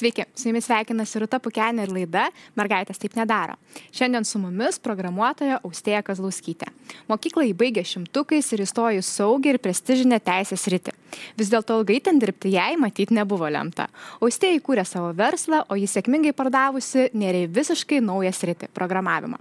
Sveiki, 0.00 0.24
su 0.34 0.48
jumis 0.48 0.64
sveikinasi 0.64 1.20
Ruta 1.20 1.36
Pukenė 1.44 1.84
ir 1.84 1.90
laida 1.92 2.22
Mergaitės 2.56 2.96
taip 3.02 3.18
nedaro. 3.18 3.58
Šiandien 3.92 4.24
su 4.24 4.38
mumis 4.40 4.78
programuotoja 4.80 5.58
Austėja 5.60 6.00
Kazlauskytė. 6.06 6.70
Mokyklą 7.10 7.44
įbaigė 7.50 7.84
šimtukais 7.84 8.48
ir 8.56 8.62
įstojo 8.64 9.02
į 9.02 9.04
saugį 9.04 9.50
ir 9.52 9.58
prestižinę 9.60 10.16
teisės 10.24 10.64
rytį. 10.72 10.94
Vis 11.36 11.52
dėlto 11.52 11.76
ilgai 11.82 11.98
ten 12.06 12.16
dirbti 12.22 12.54
jai 12.54 12.78
matyti 12.80 13.18
nebuvo 13.18 13.50
lemta. 13.52 13.90
Austėja 14.24 14.56
įkūrė 14.56 14.86
savo 14.88 15.12
verslą, 15.18 15.66
o 15.68 15.76
jis 15.76 15.98
sėkmingai 15.98 16.32
pardavusi 16.32 17.10
nėrė 17.12 17.44
visiškai 17.60 18.00
naują 18.00 18.32
sritį- 18.32 18.72
programavimą. 18.80 19.36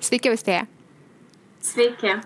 Sveiki, 0.00 0.32
Austėja. 0.32 0.64
Sveiki. 1.60 2.16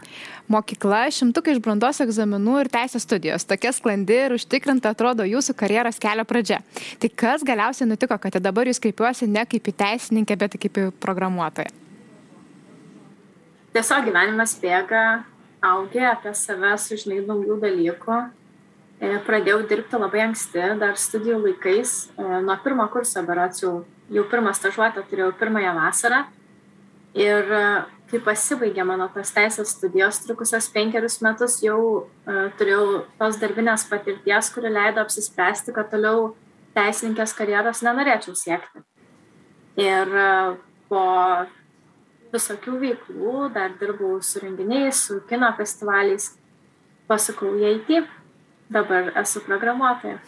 Mokykla, 0.51 1.07
šimtukai 1.15 1.55
iš 1.55 1.61
brandos 1.63 2.01
egzaminų 2.03 2.57
ir 2.65 2.71
teisės 2.73 3.07
studijos. 3.07 3.47
Tokia 3.49 3.71
sklandi 3.73 4.17
ir 4.25 4.35
užtikrinta 4.35 4.91
atrodo 4.93 5.25
jūsų 5.27 5.55
karjeros 5.59 6.01
kelio 6.03 6.25
pradžia. 6.29 6.59
Tai 7.01 7.11
kas 7.23 7.45
galiausiai 7.47 7.87
nutiko, 7.89 8.19
kad 8.19 8.37
dabar 8.43 8.69
jūs 8.69 8.83
kreipiuosi 8.83 9.31
ne 9.31 9.47
kaip 9.49 9.71
į 9.71 9.77
teisininkę, 9.85 10.37
bet 10.41 10.59
kaip 10.61 10.81
į 10.83 10.89
programuotoją? 11.03 11.71
Tiesiog 13.73 14.05
gyvenimas 14.11 14.59
bėga, 14.61 15.23
augia 15.65 16.11
apie 16.11 16.35
save, 16.37 16.75
sužinai 16.77 17.23
naujų 17.25 17.57
dalykų. 17.63 18.19
E, 19.03 19.15
pradėjau 19.27 19.63
dirbti 19.71 19.99
labai 19.99 20.27
anksti, 20.27 20.67
dar 20.83 20.99
studijų 21.01 21.39
laikais. 21.47 21.95
E, 22.19 22.27
nuo 22.45 22.59
pirmo 22.67 22.85
kurso, 22.93 23.23
berots 23.27 23.65
jau, 23.65 23.73
jau 24.13 24.27
pirmą 24.29 24.53
stažuotę 24.59 25.06
turėjau 25.09 25.33
pirmąją 25.41 25.73
vasarą. 25.79 26.25
Ir 27.17 27.51
kai 28.13 28.21
pasibaigė 28.21 28.85
mano 28.85 29.09
tos 29.15 29.33
teisės 29.33 29.73
studijos, 29.73 30.21
trukusios 30.27 30.69
penkerius 30.75 31.19
metus, 31.25 31.59
jau 31.65 31.79
uh, 32.05 32.51
turėjau 32.59 33.07
tos 33.21 33.39
darbinės 33.41 33.87
patirties, 33.89 34.51
kuri 34.53 34.73
leido 34.73 35.01
apsispręsti, 35.01 35.73
kad 35.73 35.89
toliau 35.93 36.35
teisininkės 36.77 37.33
karjeros 37.39 37.81
nenorėčiau 37.87 38.37
siekti. 38.37 38.85
Ir 39.81 40.13
uh, 40.13 40.59
po 40.93 41.05
visokių 42.33 42.77
veiklų, 42.85 43.49
dar 43.57 43.73
dirbau 43.81 44.19
su 44.25 44.45
renginiais, 44.45 45.07
su 45.09 45.21
kino 45.29 45.49
festivaliais, 45.57 46.35
pasakau 47.09 47.55
į 47.57 47.75
IT, 47.79 48.05
dabar 48.73 49.13
esu 49.25 49.41
programuotoja. 49.49 50.21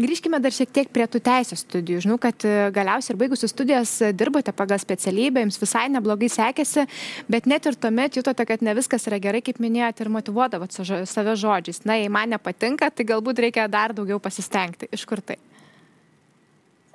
Grįžkime 0.00 0.40
dar 0.40 0.54
šiek 0.54 0.70
tiek 0.72 0.88
prie 0.92 1.04
tų 1.10 1.20
teisės 1.24 1.62
studijų. 1.66 2.00
Žinau, 2.06 2.16
kad 2.20 2.44
e, 2.48 2.70
galiausiai 2.74 3.12
ir 3.14 3.20
baigusius 3.20 3.52
studijas 3.52 3.92
e, 4.02 4.12
dirbote 4.16 4.54
pagal 4.56 4.80
specialybę, 4.80 5.42
jums 5.44 5.60
visai 5.60 5.84
neblogai 5.92 6.30
sekėsi, 6.32 6.86
bet 7.32 7.48
net 7.50 7.68
ir 7.68 7.76
tuomet 7.76 8.16
jutote, 8.16 8.46
kad 8.48 8.64
ne 8.64 8.74
viskas 8.78 9.04
yra 9.10 9.20
gerai, 9.22 9.42
kaip 9.44 9.60
minėjote, 9.62 10.04
ir 10.04 10.12
motivuodavot 10.14 10.78
save 10.78 11.34
žodžiais. 11.40 11.82
Na, 11.88 11.98
jei 12.00 12.12
man 12.12 12.32
nepatinka, 12.32 12.88
tai 12.90 13.06
galbūt 13.08 13.42
reikia 13.44 13.68
dar 13.70 13.92
daugiau 13.96 14.20
pasistengti. 14.22 14.88
Iš 14.96 15.04
kur 15.08 15.20
tai? 15.24 15.36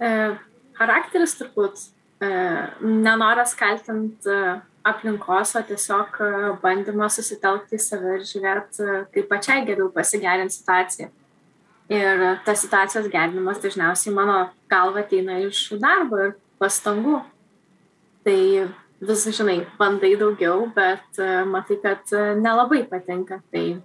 E, 0.02 0.10
charakteris 0.78 1.38
turbūt 1.38 1.86
e, 2.22 2.32
nenoras 2.82 3.54
kaltinti 3.58 4.34
e, 4.34 4.58
aplinkos, 4.88 5.54
o 5.60 5.62
tiesiog 5.68 6.20
bandymas 6.64 7.18
susitelkti 7.20 7.78
į 7.78 7.84
save 7.84 8.18
ir 8.18 8.28
žiūrėti, 8.28 8.92
kaip 9.14 9.32
pačiai 9.32 9.66
geriau 9.68 9.90
pasigerinti 9.94 10.56
situaciją 10.56 11.10
ir 11.90 12.26
tas 12.46 12.62
situacijos 12.64 13.08
gerinimas 13.12 13.62
dažniausiai 13.64 14.16
mano 14.16 14.38
galva 14.70 15.04
ateina 15.06 15.40
iš 15.46 15.70
darbo 15.80 16.20
ir 16.26 16.36
pastangų. 16.60 17.22
Tai 18.28 18.40
vis, 19.00 19.24
žinai, 19.38 19.62
bandai 19.80 20.16
daugiau, 20.20 20.66
bet 20.76 21.22
e, 21.22 21.30
matai, 21.48 21.78
kad 21.84 22.12
e, 22.12 22.24
nelabai 22.42 22.82
patinka, 22.90 23.40
tai 23.54 23.78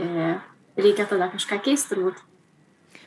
e, 0.00 0.34
reikia 0.78 1.06
tada 1.06 1.28
kažką 1.32 1.60
keisti 1.62 1.92
turbūt. 1.92 2.22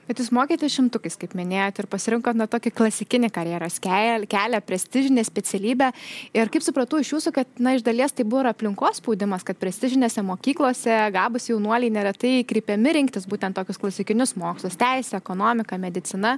Bet 0.06 0.20
jūs 0.22 0.30
mokėte 0.36 0.68
šimtukais, 0.70 1.16
kaip 1.18 1.34
minėjote, 1.38 1.82
ir 1.82 1.88
pasirinkot 1.90 2.38
na 2.38 2.46
tokį 2.50 2.72
klasikinį 2.78 3.32
karjeros 3.34 3.80
kelią, 3.82 4.60
prestižinę 4.66 5.24
specialybę. 5.26 5.90
Ir 6.38 6.52
kaip 6.54 6.66
supratau 6.66 7.00
iš 7.02 7.16
jūsų, 7.16 7.34
kad 7.34 7.62
na 7.62 7.74
iš 7.78 7.86
dalies 7.86 8.14
tai 8.14 8.26
buvo 8.28 8.44
ir 8.44 8.52
aplinkos 8.52 9.02
spaudimas, 9.02 9.46
kad 9.48 9.58
prestižinėse 9.62 10.22
mokyklose 10.26 11.00
gabus 11.16 11.50
jaunuoliai 11.50 11.94
neretai 11.94 12.36
kreipiami 12.46 12.94
rinktis 13.00 13.26
būtent 13.30 13.58
tokius 13.58 13.82
klasikinius 13.82 14.36
mokslus- 14.38 14.78
teisė, 14.84 15.18
ekonomika, 15.18 15.80
medicina. 15.82 16.38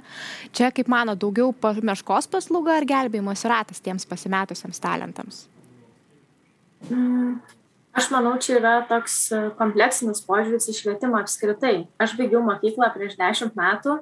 Čia, 0.52 0.72
kaip 0.72 0.88
mano, 0.88 1.14
daugiau 1.14 1.52
meškos 1.82 2.26
paslauga 2.26 2.78
ar 2.78 2.84
gelbėjimos 2.88 3.44
ratas 3.44 3.80
tiems 3.80 4.08
pasimetusiems 4.08 4.80
talentams? 4.80 5.46
Mm. 6.88 7.40
Aš 7.98 8.12
manau, 8.14 8.36
čia 8.38 8.60
yra 8.60 8.72
toks 8.86 9.14
e, 9.34 9.38
kompleksinis 9.58 10.20
požiūris 10.22 10.68
į 10.70 10.74
švietimą 10.76 11.18
apskritai. 11.24 11.88
Aš 11.98 12.12
baigiau 12.14 12.44
mokyklą 12.46 12.92
prieš 12.94 13.16
dešimt 13.18 13.56
metų. 13.58 13.96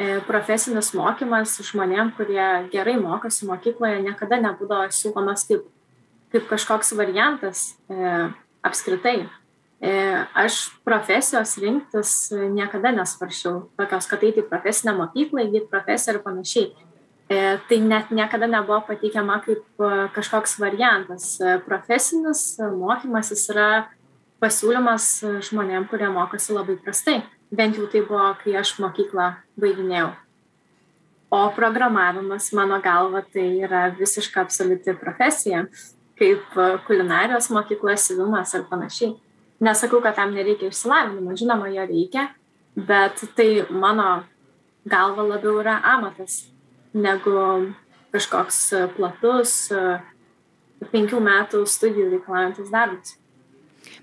E, 0.00 0.14
profesinis 0.24 0.94
mokymas 0.96 1.58
žmonėm, 1.68 2.14
kurie 2.16 2.46
gerai 2.72 2.94
mokosi 2.96 3.44
mokykloje, 3.50 3.98
niekada 4.06 4.38
nebūdavo 4.46 4.88
siūlomas 4.96 5.44
kaip, 5.44 5.66
kaip 6.32 6.48
kažkoks 6.48 6.94
variantas 6.96 7.66
e, 7.92 8.30
apskritai. 8.64 9.20
Aš 9.78 10.72
profesijos 10.82 11.52
rinktis 11.62 12.32
niekada 12.34 12.90
nesvaršiau, 12.96 13.68
tokios, 13.78 14.08
kad 14.10 14.24
eiti 14.26 14.42
į 14.42 14.48
profesinę 14.48 14.96
mokyklą, 14.96 15.44
įgyti 15.44 15.68
profesiją 15.70 16.16
ir 16.16 16.24
panašiai 16.24 16.87
tai 17.28 17.80
net 17.80 18.08
niekada 18.10 18.46
nebuvo 18.48 18.80
pateikiama 18.88 19.42
kaip 19.44 19.60
e, 19.84 19.88
kažkoks 20.16 20.56
variantas. 20.60 21.36
E, 21.40 21.58
profesinis 21.60 22.56
mokymasis 22.56 23.50
yra 23.52 23.68
pasiūlymas 24.40 25.10
žmonėm, 25.50 25.84
kurie 25.90 26.08
mokosi 26.08 26.56
labai 26.56 26.78
prastai. 26.80 27.20
Bent 27.52 27.76
jau 27.76 27.84
tai 27.92 28.00
buvo, 28.06 28.30
kai 28.40 28.56
aš 28.56 28.78
mokyklą 28.80 29.28
baiginėjau. 29.60 30.14
O 31.28 31.44
programavimas, 31.52 32.48
mano 32.56 32.80
galva, 32.80 33.20
tai 33.20 33.46
yra 33.60 33.90
visiška 33.92 34.40
absoliuti 34.46 34.96
profesija, 34.96 35.66
kaip 36.16 36.56
kulinarijos 36.86 37.50
mokykla, 37.52 37.98
siuvimas 38.00 38.54
ar 38.56 38.64
panašiai. 38.70 39.12
Nesakau, 39.60 40.00
kad 40.00 40.16
tam 40.16 40.32
nereikia 40.32 40.70
išsilavinimo, 40.72 41.36
žinoma, 41.36 41.68
jo 41.74 41.84
reikia, 41.90 42.30
bet 42.72 43.20
tai 43.36 43.66
mano 43.68 44.22
galva 44.88 45.26
labiau 45.34 45.58
yra 45.60 45.82
amatas 45.84 46.46
negu 46.98 47.38
kažkoks 48.14 48.60
e, 48.72 48.82
platus 48.96 49.54
e, 49.74 49.86
penkių 50.92 51.22
metų 51.22 51.64
studijų 51.68 52.12
reikalaujantis 52.16 52.70
darbas. 52.72 53.16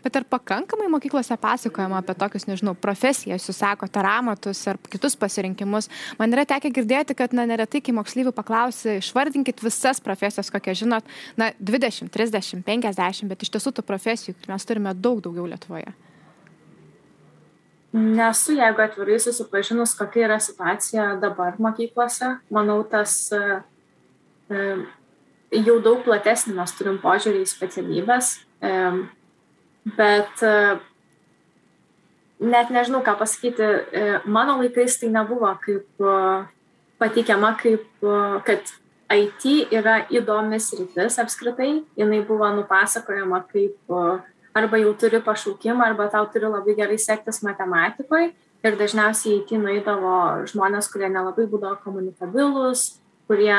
Bet 0.06 0.16
ar 0.18 0.26
pakankamai 0.30 0.88
mokyklose 0.90 1.36
pasakojama 1.42 2.00
apie 2.02 2.14
tokius, 2.18 2.46
nežinau, 2.50 2.76
profesijas, 2.78 3.48
jūs 3.50 3.58
sakote, 3.58 4.02
ramatus 4.06 4.62
ar 4.70 4.80
kitus 4.92 5.18
pasirinkimus? 5.18 5.90
Man 6.20 6.34
yra 6.34 6.46
tekę 6.50 6.70
girdėti, 6.74 7.16
kad, 7.18 7.34
na, 7.38 7.48
neretai, 7.50 7.82
kai 7.86 7.94
moksleivių 7.98 8.34
paklausi, 8.36 9.00
išvardinkit 9.02 9.64
visas 9.66 10.02
profesijas, 10.06 10.52
kokias 10.54 10.82
žinot, 10.82 11.14
na, 11.42 11.52
20, 11.58 12.12
30, 12.14 12.62
50, 12.66 13.30
bet 13.32 13.46
iš 13.46 13.54
tiesų 13.58 13.76
tų 13.78 13.86
profesijų 13.86 14.38
mes 14.52 14.70
turime 14.70 14.94
daug 14.94 15.24
daugiau 15.26 15.50
Lietuvoje. 15.50 15.94
Nesu, 17.96 18.52
jeigu 18.58 18.82
atvirai 18.84 19.16
susipažinus, 19.24 19.94
kokia 19.96 20.26
yra 20.28 20.36
situacija 20.44 21.14
dabar 21.22 21.56
mokyklose. 21.64 22.34
Manau, 22.52 22.82
tas 22.92 23.14
e, 23.32 23.60
e, 24.52 24.64
jau 25.64 25.78
daug 25.84 26.02
platesnį 26.04 26.58
mes 26.58 26.74
turim 26.76 26.98
požiūrį 27.00 27.46
į 27.46 27.48
specialybės, 27.48 28.34
e, 28.60 28.74
bet 29.96 30.44
net 32.44 32.76
nežinau, 32.76 33.00
ką 33.06 33.16
pasakyti. 33.22 33.72
Mano 34.28 34.58
laikais 34.60 35.00
tai 35.00 35.14
nebuvo 35.16 35.56
kaip 35.64 36.06
pateikiama, 37.00 37.56
kaip, 37.64 37.88
kad 38.44 38.76
IT 39.16 39.72
yra 39.72 40.02
įdomis 40.12 40.74
rytis 40.76 41.16
apskritai. 41.24 41.86
Jis 41.96 42.28
buvo 42.28 42.52
nupasakojama 42.60 43.46
kaip 43.54 43.96
arba 44.56 44.80
jau 44.80 44.94
turi 44.98 45.20
pašaukimą, 45.24 45.84
arba 45.84 46.08
tau 46.12 46.26
turi 46.32 46.50
labai 46.50 46.76
gerai 46.78 46.98
sektis 47.02 47.42
matematikoje. 47.44 48.32
Ir 48.66 48.78
dažniausiai 48.80 49.42
į 49.42 49.46
kiną 49.50 49.76
įdavo 49.82 50.16
žmonės, 50.50 50.88
kurie 50.90 51.10
nelabai 51.12 51.46
būdavo 51.52 51.76
komunikabilus, 51.84 52.96
kurie 53.30 53.58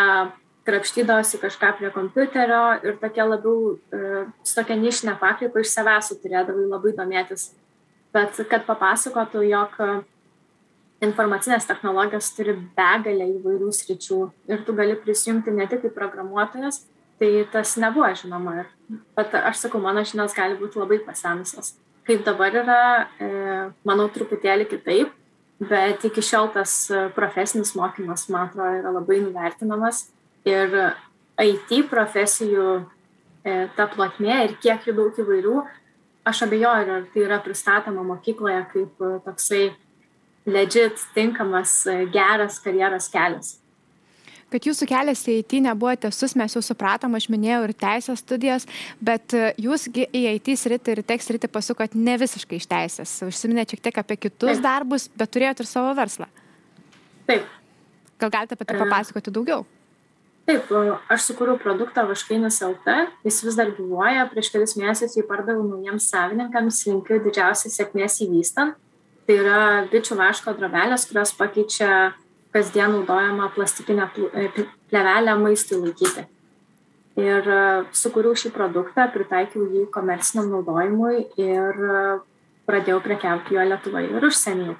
krapštydavosi 0.66 1.38
kažką 1.38 1.76
prie 1.78 1.92
kompiuterio 1.94 2.62
ir 2.82 2.96
tokie 2.98 3.22
labiau 3.22 3.76
e, 3.76 4.24
su 4.42 4.56
tokia 4.56 4.74
nišinė 4.80 5.14
pakraipa 5.20 5.62
iš 5.62 5.76
savęs 5.76 6.10
turėdavai 6.24 6.66
labai 6.66 6.94
domėtis. 6.96 7.52
Bet 8.16 8.40
kad 8.50 8.66
papasakotų, 8.66 9.44
jog 9.46 9.78
informacinės 11.04 11.68
technologijos 11.68 12.32
turi 12.34 12.56
begalę 12.76 13.28
įvairių 13.36 13.70
sričių 13.78 14.20
ir 14.50 14.62
tu 14.66 14.74
gali 14.74 14.96
prisijungti 14.98 15.54
ne 15.54 15.68
tik 15.70 15.84
kaip 15.84 15.94
programuotojas, 15.94 16.82
tai 17.18 17.46
tas 17.52 17.76
nebuvo 17.80 18.08
žinoma. 18.14 18.62
Ir, 18.62 19.00
bet 19.16 19.34
aš 19.34 19.66
sakau, 19.66 19.80
mano 19.82 20.04
žinios 20.06 20.34
gali 20.36 20.58
būti 20.58 20.80
labai 20.80 21.00
pasenusios. 21.04 21.74
Kaip 22.06 22.22
dabar 22.26 22.54
yra, 22.54 22.82
e, 23.18 23.30
manau, 23.88 24.06
truputėlį 24.12 24.68
kitaip, 24.70 25.14
bet 25.58 26.04
iki 26.06 26.22
šiol 26.22 26.52
tas 26.54 26.74
profesinis 27.16 27.74
mokymas, 27.78 28.28
man 28.30 28.50
atrodo, 28.50 28.68
yra 28.82 28.92
labai 28.94 29.18
nuvertinamas. 29.24 30.06
Ir 30.46 30.76
IT 31.42 31.88
profesijų 31.90 32.68
e, 32.78 33.66
ta 33.74 33.88
plotmė 33.90 34.44
ir 34.44 34.56
kiek 34.62 34.86
jų 34.86 34.94
daug 35.00 35.18
įvairių, 35.24 35.56
aš 36.26 36.44
abejoju, 36.46 36.94
ar 37.00 37.10
tai 37.10 37.26
yra 37.26 37.40
pristatoma 37.42 38.06
mokykloje 38.06 38.62
kaip 38.70 39.04
toksai 39.26 39.64
legit, 40.46 41.02
tinkamas, 41.14 41.80
geras 42.14 42.60
karjeros 42.62 43.10
kelias 43.10 43.56
kad 44.52 44.66
jūsų 44.68 44.88
kelias 44.90 45.24
į 45.28 45.40
IT 45.42 45.58
nebuvo 45.64 45.92
tiesus, 46.06 46.36
mes 46.38 46.54
jau 46.56 46.62
supratom, 46.64 47.14
aš 47.18 47.28
minėjau 47.32 47.62
ir 47.66 47.74
teisės 47.76 48.22
studijas, 48.22 48.66
bet 49.02 49.34
jūs 49.60 49.88
į 49.92 50.24
IT 50.36 50.52
sritį 50.62 50.96
ir 50.96 51.04
tech 51.06 51.24
sritį 51.24 51.50
pasukot 51.52 51.96
ne 51.98 52.16
visiškai 52.20 52.60
iš 52.60 52.68
teisės. 52.70 53.14
Užsiminėte 53.26 53.76
šiek 53.76 53.86
tiek 53.88 54.02
apie 54.02 54.18
kitus 54.26 54.56
Taip. 54.56 54.66
darbus, 54.66 55.08
bet 55.16 55.32
turėjote 55.34 55.66
ir 55.66 55.70
savo 55.70 55.94
verslą. 55.98 56.28
Taip. 57.26 57.48
Gal 58.20 58.32
galite 58.32 58.56
apie 58.56 58.68
tai 58.68 58.78
papasakoti 58.80 59.34
daugiau? 59.34 59.66
Taip, 60.46 60.68
aš 61.10 61.24
sukūriau 61.26 61.58
produktą 61.58 62.04
Vaškainis 62.06 62.60
LT, 62.62 62.92
jis 63.26 63.40
vis 63.42 63.56
dar 63.58 63.72
gyvuoja, 63.74 64.28
prieš 64.30 64.52
kelis 64.54 64.76
mėnesius 64.78 65.16
jį 65.18 65.24
pardaviau 65.26 65.64
naujiems 65.66 66.06
savininkams, 66.12 66.84
linkiu 66.86 67.18
didžiausiai 67.24 67.72
sėkmės 67.74 68.20
įvystant. 68.22 68.76
Tai 69.26 69.38
yra 69.42 69.60
bičių 69.90 70.14
vaško 70.20 70.54
drovelės, 70.54 71.08
kurios 71.10 71.32
pakeičia 71.34 71.90
kasdien 72.56 72.92
naudojamą 72.92 73.48
plastikinę 73.54 74.08
e, 74.32 74.48
plevelę 74.90 75.38
maistui 75.38 75.80
laikyti. 75.82 76.24
Ir 77.20 77.48
e, 77.48 77.60
sukūriau 78.00 78.36
šį 78.36 78.52
produktą, 78.54 79.06
pritaikiau 79.12 79.66
jį 79.72 79.84
komerciniam 79.92 80.48
naudojimui 80.54 81.26
ir 81.40 81.82
e, 81.90 82.00
pradėjau 82.68 83.02
prekiauti 83.04 83.56
juo 83.56 83.66
Lietuvoje 83.70 84.12
ir 84.12 84.28
užsienyje 84.30 84.76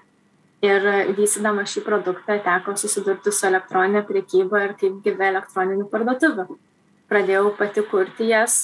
ir 0.67 0.87
vystydama 1.15 1.67
šį 1.69 1.83
produktą 1.85 2.39
teko 2.43 2.73
susidurti 2.81 3.31
su 3.31 3.45
elektroninė 3.47 4.01
prekyba 4.09 4.63
ir 4.65 4.73
kaip 4.81 4.97
gyvė 5.05 5.29
elektroninių 5.35 5.85
parduotuvių. 5.93 6.57
Pradėjau 7.13 7.53
pati 7.59 7.85
kurti 7.87 8.31
jas, 8.33 8.57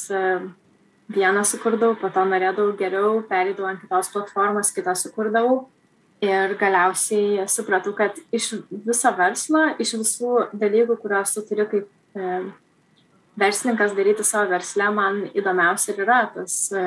vieną 1.13 1.45
sukurdavau, 1.47 1.95
po 2.01 2.09
to 2.11 2.25
norėdavau 2.27 2.73
geriau, 2.81 3.21
perėdavau 3.29 3.69
ant 3.69 3.85
kitos 3.85 4.09
platformos, 4.17 4.73
kitą 4.75 4.97
sukurdavau 4.99 5.61
ir 6.23 6.55
galiausiai 6.61 7.47
supratau, 7.51 7.95
kad 7.99 8.19
iš 8.35 8.53
viso 8.71 9.11
verslo, 9.19 9.65
iš 9.83 9.97
visų 9.99 10.49
dalykų, 10.55 10.99
kuriuos 11.03 11.35
tu 11.35 11.43
turi 11.49 11.67
kaip 11.71 11.89
e, 12.19 12.43
verslininkas 13.39 13.97
daryti 13.97 14.25
savo 14.27 14.53
verslę, 14.53 14.91
man 14.95 15.25
įdomiausia 15.35 15.93
ir 15.95 16.05
yra 16.05 16.21
tas 16.35 16.59
e, 16.71 16.85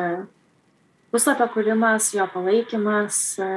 puslapio 1.11 1.49
kūrimas, 1.51 2.13
jo 2.15 2.27
palaikymas, 2.31 3.19
e, 3.39 3.49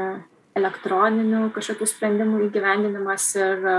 elektroninių 0.58 1.48
kažkokių 1.54 1.86
sprendimų 1.92 2.42
įgyvendinimas 2.48 3.28
ir 3.38 3.62
e, 3.62 3.76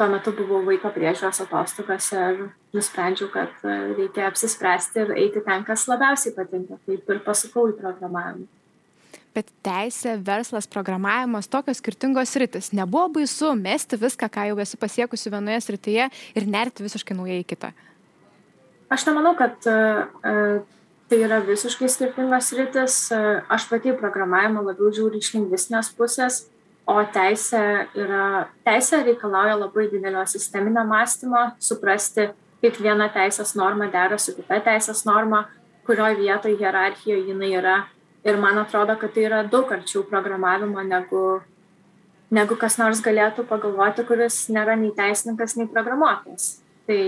tuo 0.00 0.08
metu 0.10 0.32
buvau 0.34 0.64
vaiko 0.66 0.90
priežiūros 0.94 1.44
atostogose 1.44 2.18
ir 2.18 2.42
nusprendžiau, 2.74 3.30
kad 3.30 3.62
e, 3.62 3.76
reikia 4.00 4.26
apsispręsti 4.30 5.04
ir 5.04 5.14
eiti 5.20 5.44
ten, 5.46 5.62
kas 5.68 5.86
labiausiai 5.90 6.34
patinka. 6.34 6.80
Taip 6.88 7.14
ir 7.14 7.22
pasukau 7.26 7.68
į 7.70 7.78
programavimą. 7.78 8.48
Bet 9.32 9.48
teisė, 9.64 10.18
verslas, 10.20 10.66
programavimas, 10.68 11.48
tokios 11.48 11.80
skirtingos 11.80 12.34
rytis. 12.36 12.68
Nebuvo 12.76 13.08
baisu 13.16 13.54
mesti 13.56 13.96
viską, 13.96 14.28
ką 14.28 14.50
jau 14.50 14.58
esi 14.60 14.76
pasiekusi 14.76 15.32
vienoje 15.32 15.62
srityje 15.64 16.10
ir 16.36 16.48
nerti 16.52 16.84
visiškai 16.84 17.16
naujai 17.16 17.40
į 17.40 17.48
kitą. 17.54 17.72
Aš 18.92 19.06
nemanau, 19.08 19.32
kad 19.38 19.56
uh, 19.72 20.60
tai 21.12 21.20
yra 21.24 21.42
visiškai 21.44 21.88
skirtingos 21.92 22.46
sritis. 22.48 22.96
Aš 23.52 23.66
pati 23.68 23.92
programavimą 23.96 24.62
labiau 24.64 24.88
žiūriu 24.96 25.20
iš 25.20 25.34
lingvistinės 25.34 25.90
pusės, 25.96 26.38
o 26.88 26.94
teisė, 27.14 27.60
yra, 28.00 28.46
teisė 28.64 29.02
reikalauja 29.04 29.58
labai 29.60 29.90
didelio 29.92 30.22
sisteminio 30.28 30.86
mąstymo, 30.88 31.50
suprasti, 31.60 32.30
kaip 32.64 32.78
viena 32.80 33.10
teisės 33.12 33.52
norma 33.58 33.90
dera 33.92 34.16
su 34.16 34.32
kita 34.36 34.62
teisės 34.64 35.04
norma, 35.04 35.44
kurioje 35.86 36.16
vietoje 36.22 36.56
hierarchijoje 36.62 37.28
jinai 37.28 37.52
yra. 37.60 37.76
Ir 38.22 38.38
man 38.38 38.58
atrodo, 38.60 38.94
kad 39.00 39.14
tai 39.14 39.26
yra 39.26 39.42
daug 39.50 39.70
arčiau 39.74 40.04
programavimo 40.06 40.82
negu, 40.86 41.40
negu 42.30 42.58
kas 42.58 42.78
nors 42.78 43.02
galėtų 43.02 43.44
pagalvoti, 43.48 44.04
kuris 44.06 44.44
nėra 44.54 44.76
nei 44.78 44.92
teisininkas, 44.94 45.56
nei 45.58 45.66
programuotojas. 45.70 46.60
Tai 46.86 46.98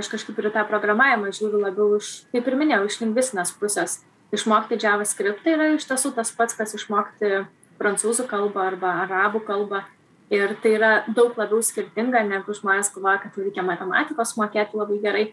aš 0.00 0.08
kažkaip 0.14 0.40
ir 0.40 0.48
tą 0.54 0.64
programavimą 0.70 1.34
žiūriu 1.36 1.60
labiau 1.66 1.98
iš, 1.98 2.24
kaip 2.32 2.48
ir 2.48 2.56
minėjau, 2.60 2.88
iš 2.88 3.00
lingvistinės 3.02 3.52
pusės. 3.60 3.98
Išmokti 4.34 4.80
JavaScript 4.80 5.44
yra 5.46 5.68
iš 5.74 5.84
tiesų 5.90 6.14
tas 6.16 6.32
pats, 6.34 6.56
kas 6.56 6.72
išmokti 6.74 7.44
prancūzų 7.78 8.24
kalbą 8.30 8.64
arba 8.72 8.96
arabų 9.04 9.44
kalbą. 9.44 9.84
Ir 10.32 10.56
tai 10.62 10.78
yra 10.78 10.92
daug 11.06 11.36
labiau 11.38 11.60
skirtinga, 11.62 12.24
negu 12.24 12.56
žmonės 12.56 12.88
galvoja, 12.94 13.20
kad 13.26 13.36
reikia 13.38 13.62
matematikos 13.66 14.32
mokėti 14.40 14.80
labai 14.80 14.98
gerai. 15.02 15.24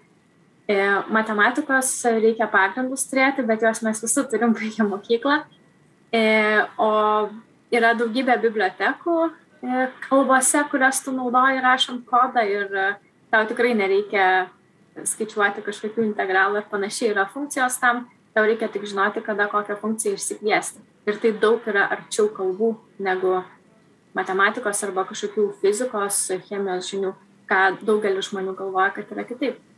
E, 0.70 0.76
matematikos 1.10 1.90
reikia 2.22 2.48
pagrindus 2.52 3.08
turėti, 3.10 3.44
bet 3.46 3.64
juos 3.66 3.82
mes 3.86 4.02
visi 4.04 4.24
turim 4.30 4.54
baigę 4.54 4.86
mokyklą. 4.88 5.42
E, 6.14 6.24
o 6.78 6.92
yra 7.74 7.94
daugybė 7.98 8.38
bibliotekų 8.44 9.16
e, 9.26 9.88
kalbose, 10.06 10.62
kurias 10.72 11.02
tu 11.04 11.14
naudoji 11.16 11.64
rašant 11.64 12.06
kodą 12.08 12.44
ir 12.46 12.76
tau 13.32 13.48
tikrai 13.50 13.74
nereikia 13.80 14.26
skaičiuoti 15.08 15.64
kažkokių 15.66 16.06
integralų 16.10 16.62
ir 16.62 16.70
panašiai 16.70 17.14
yra 17.14 17.26
funkcijos 17.32 17.80
tam, 17.82 18.06
tau 18.36 18.46
reikia 18.46 18.70
tik 18.72 18.86
žinoti, 18.92 19.24
kada 19.26 19.48
kokią 19.52 19.80
funkciją 19.82 20.20
išsikviesti. 20.20 20.84
Ir 21.10 21.18
tai 21.18 21.32
daug 21.42 21.66
yra 21.66 21.88
arčiau 21.96 22.28
kalbų 22.36 22.76
negu 23.02 23.40
matematikos 24.14 24.84
arba 24.86 25.08
kažkokių 25.10 25.48
fizikos, 25.64 26.28
chemijos 26.46 26.92
žinių, 26.92 27.16
ką 27.50 27.62
daugelis 27.82 28.30
žmonių 28.30 28.54
galvoja, 28.60 28.92
kad 29.00 29.16
yra 29.16 29.26
kitaip 29.26 29.71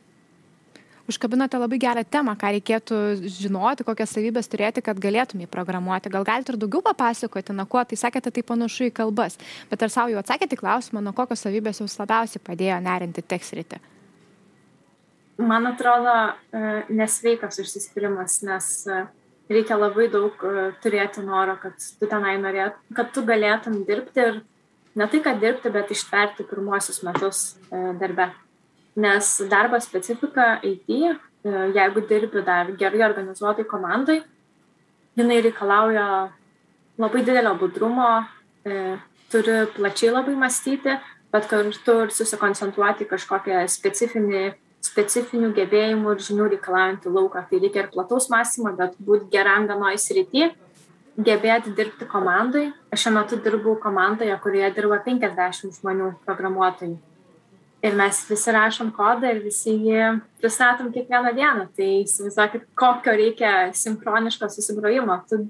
užkabinote 1.10 1.60
labai 1.60 1.80
gerą 1.82 2.04
temą, 2.08 2.36
ką 2.40 2.52
reikėtų 2.58 3.00
žinoti, 3.28 3.86
kokias 3.88 4.14
savybės 4.16 4.50
turėti, 4.52 4.84
kad 4.86 5.00
galėtumai 5.04 5.48
programuoti. 5.52 6.12
Gal 6.14 6.26
galite 6.28 6.54
ir 6.54 6.60
daugiau 6.62 6.84
papasakoti, 6.86 7.56
na 7.56 7.66
kuo 7.70 7.84
tai 7.84 8.00
sakėte, 8.00 8.32
tai 8.32 8.44
panašu 8.48 8.88
į 8.88 8.94
kalbas. 8.96 9.38
Bet 9.72 9.84
ar 9.84 9.92
savo 9.94 10.14
jau 10.14 10.22
atsakėte 10.24 10.60
klausimą, 10.60 11.04
nuo 11.04 11.16
kokios 11.16 11.44
savybės 11.44 11.84
jums 11.84 11.98
labiausiai 12.00 12.44
padėjo 12.44 12.80
nerinti 12.84 13.26
tekstritį? 13.26 13.82
Man 15.44 15.68
atrodo, 15.68 16.14
e, 16.54 16.84
nesveikas 16.94 17.58
užsispyrimas, 17.60 18.40
nes 18.46 18.70
e, 18.88 19.04
reikia 19.50 19.80
labai 19.80 20.08
daug 20.14 20.38
e, 20.46 20.70
turėti 20.84 21.24
noro, 21.26 21.58
kad 21.60 21.74
tu 22.00 22.08
tenai 22.08 22.38
norėt, 22.40 22.78
kad 22.96 23.10
tu 23.16 23.26
galėtum 23.26 23.82
dirbti 23.88 24.28
ir 24.28 24.40
ne 24.96 25.10
tai, 25.10 25.24
kad 25.26 25.42
dirbti, 25.42 25.74
bet 25.74 25.92
ištverti 25.92 26.46
pirmuosius 26.46 27.02
metus 27.04 27.42
darbe 27.72 28.30
nes 28.96 29.42
darbo 29.50 29.80
specifika 29.80 30.60
IT, 30.64 30.90
e, 30.90 31.16
jeigu 31.74 32.02
dirbi 32.08 32.44
dar 32.46 32.72
gerai 32.78 33.04
organizuotai 33.10 33.66
komandai, 33.66 34.22
jinai 35.18 35.42
reikalauja 35.42 36.32
labai 36.98 37.24
didelio 37.24 37.56
budrumo, 37.58 38.26
e, 38.66 38.98
turi 39.32 39.66
plačiai 39.76 40.14
labai 40.14 40.36
mąstyti, 40.36 41.00
bet 41.34 41.48
kartu 41.50 41.96
ir 42.04 42.12
susikoncentruoti 42.14 43.10
kažkokią 43.10 43.64
specifinį, 43.68 44.44
specifinių 44.84 45.54
gebėjimų 45.58 46.14
ir 46.14 46.26
žinių 46.28 46.50
reikalaujantį 46.52 47.14
lauką. 47.16 47.48
Tai 47.50 47.62
reikia 47.64 47.86
ir 47.86 47.90
plataus 47.94 48.30
mąstymo, 48.30 48.76
bet 48.78 48.94
būti 49.00 49.32
geram 49.34 49.66
vienoje 49.68 49.98
srityje, 50.04 50.52
gebėti 51.18 51.74
dirbti 51.74 52.06
komandai. 52.06 52.68
Aš 52.94 53.08
šiuo 53.08 53.16
metu 53.18 53.42
dirbu 53.42 53.80
komandoje, 53.82 54.38
kurioje 54.44 54.70
dirba 54.76 55.02
50 55.08 55.80
žmonių 55.80 56.14
programuotojų 56.28 57.00
ir 57.84 57.96
mes 58.00 58.20
visi 58.30 58.52
rašom 58.56 58.92
kodą 58.96 59.32
ir 59.34 59.42
visi 59.44 59.76
jį 59.88 60.10
pristatom 60.42 60.92
kiekvieną 60.94 61.34
dieną. 61.36 61.68
Tai 61.78 61.90
įsivaizduokit, 62.04 62.68
kokio 62.80 63.16
reikia 63.20 63.54
sinchroniško 63.78 64.50
susigrojimo. 64.50 65.20
Tu, 65.30 65.42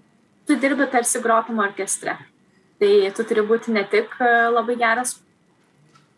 tu 0.48 0.58
dirbi 0.60 0.88
tarsi 0.92 1.22
grotum 1.24 1.62
orkestre. 1.64 2.18
Tai 2.82 2.94
tu 3.16 3.28
turi 3.30 3.46
būti 3.48 3.74
ne 3.76 3.86
tik 3.90 4.18
e, 4.20 4.32
labai 4.52 4.76
geras, 4.80 5.18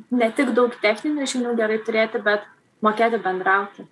ne 0.09 0.31
tik 0.37 0.53
daug 0.55 0.73
techninių 0.81 1.27
žinių 1.29 1.57
gerai 1.59 1.81
turėti, 1.83 2.23
bet 2.23 2.47
mokėti 2.85 3.19
bendrauti 3.21 3.85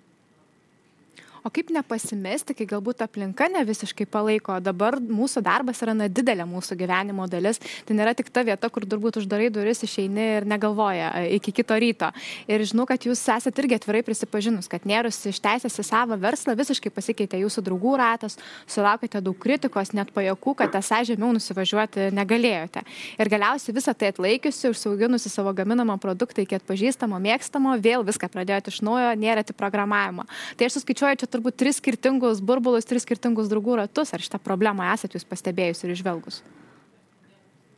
o 1.44 1.50
kaip 1.52 1.70
nepasimesti 1.74 2.54
kai 2.56 2.66
galbūt 2.68 3.02
aplinka 3.04 3.46
ne 3.52 3.60
visiškai 3.68 4.06
palaiko 4.08 4.56
dabar 4.64 4.96
mūsų 4.96 5.42
darbas 5.44 5.82
yra 5.84 5.92
na 5.96 6.08
didelė 6.08 6.46
mūsų 6.48 6.76
gyvenimo 6.80 7.26
dalis. 7.30 7.60
Tai 7.84 7.96
nėra 7.98 8.14
tik 8.16 8.30
ta 8.32 8.44
vieta 8.46 8.70
kur 8.72 8.86
turbūt 8.88 9.18
uždarai 9.20 9.50
duris 9.52 9.84
išeini 9.84 10.24
ir 10.38 10.48
negalvoji 10.48 11.04
iki 11.36 11.52
kito 11.60 11.76
ryto. 11.80 12.08
Ir 12.48 12.64
žinau 12.64 12.86
kad 12.88 13.04
jūs 13.04 13.20
esat 13.36 13.60
irgi 13.60 13.76
atvirai 13.76 14.00
prisipažinus 14.06 14.70
kad 14.72 14.86
nėrus 14.88 15.20
iš 15.28 15.40
teisės 15.44 15.76
į 15.80 15.86
savo 15.86 16.18
verslą 16.20 16.56
visiškai 16.56 16.92
pasikeitė 16.94 17.42
jūsų 17.42 17.64
draugų 17.68 17.96
ratas 18.00 18.38
sulaukėte 18.64 19.20
daug 19.24 19.36
kritikos 19.40 19.92
net 19.92 20.14
pajuokų 20.16 20.56
kad 20.62 20.80
esą 20.80 21.02
žemiau 21.10 21.34
nusivažiuoti 21.36 22.08
negalėjote. 22.16 22.84
Ir 23.20 23.32
galiausiai 23.32 23.76
visa 23.76 23.92
tai 23.92 24.14
atlaikiusi 24.14 24.72
užsiauginusi 24.72 25.28
savo 25.32 25.52
gaminamą 25.52 25.98
produktą 26.00 26.46
iki 26.46 26.56
atpažįstamo 26.56 27.20
mėgstamo 27.20 27.76
vėl 27.84 28.06
viską 28.08 28.32
pradėjot 28.32 28.72
iš 28.72 28.80
naujo 28.86 29.12
nėrėt 29.20 29.52
į 29.52 29.58
programavimą 29.60 30.24
tai 30.56 30.68
aš 30.68 30.78
suskaičiuoju 30.78 31.20
čia 31.20 31.28
turbūt 31.34 31.58
tris 31.60 31.80
skirtingus 31.82 32.42
burbulus, 32.44 32.86
tris 32.88 33.04
skirtingus 33.04 33.50
draugų 33.50 33.80
ratus. 33.82 34.14
Ar 34.14 34.22
šitą 34.22 34.40
problemą 34.42 34.86
esate 34.94 35.18
jūs 35.18 35.26
pastebėjus 35.28 35.82
ir 35.84 35.94
išvelgus? 35.96 36.40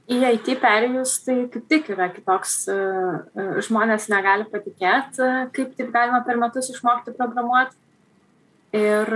Į 0.07 0.21
IT 0.37 0.53
perėjus 0.63 1.17
tai 1.27 1.35
kaip 1.51 1.65
tik 1.67 1.89
yra 1.91 2.07
kitoks, 2.15 2.53
e, 2.71 2.77
e, 2.77 3.47
žmonės 3.67 4.07
negali 4.13 4.47
patikėti, 4.53 5.27
kaip 5.57 5.73
taip 5.79 5.91
galima 5.95 6.21
per 6.27 6.39
metus 6.39 6.71
išmokti 6.71 7.17
programuoti. 7.17 7.75
Ir 8.77 9.09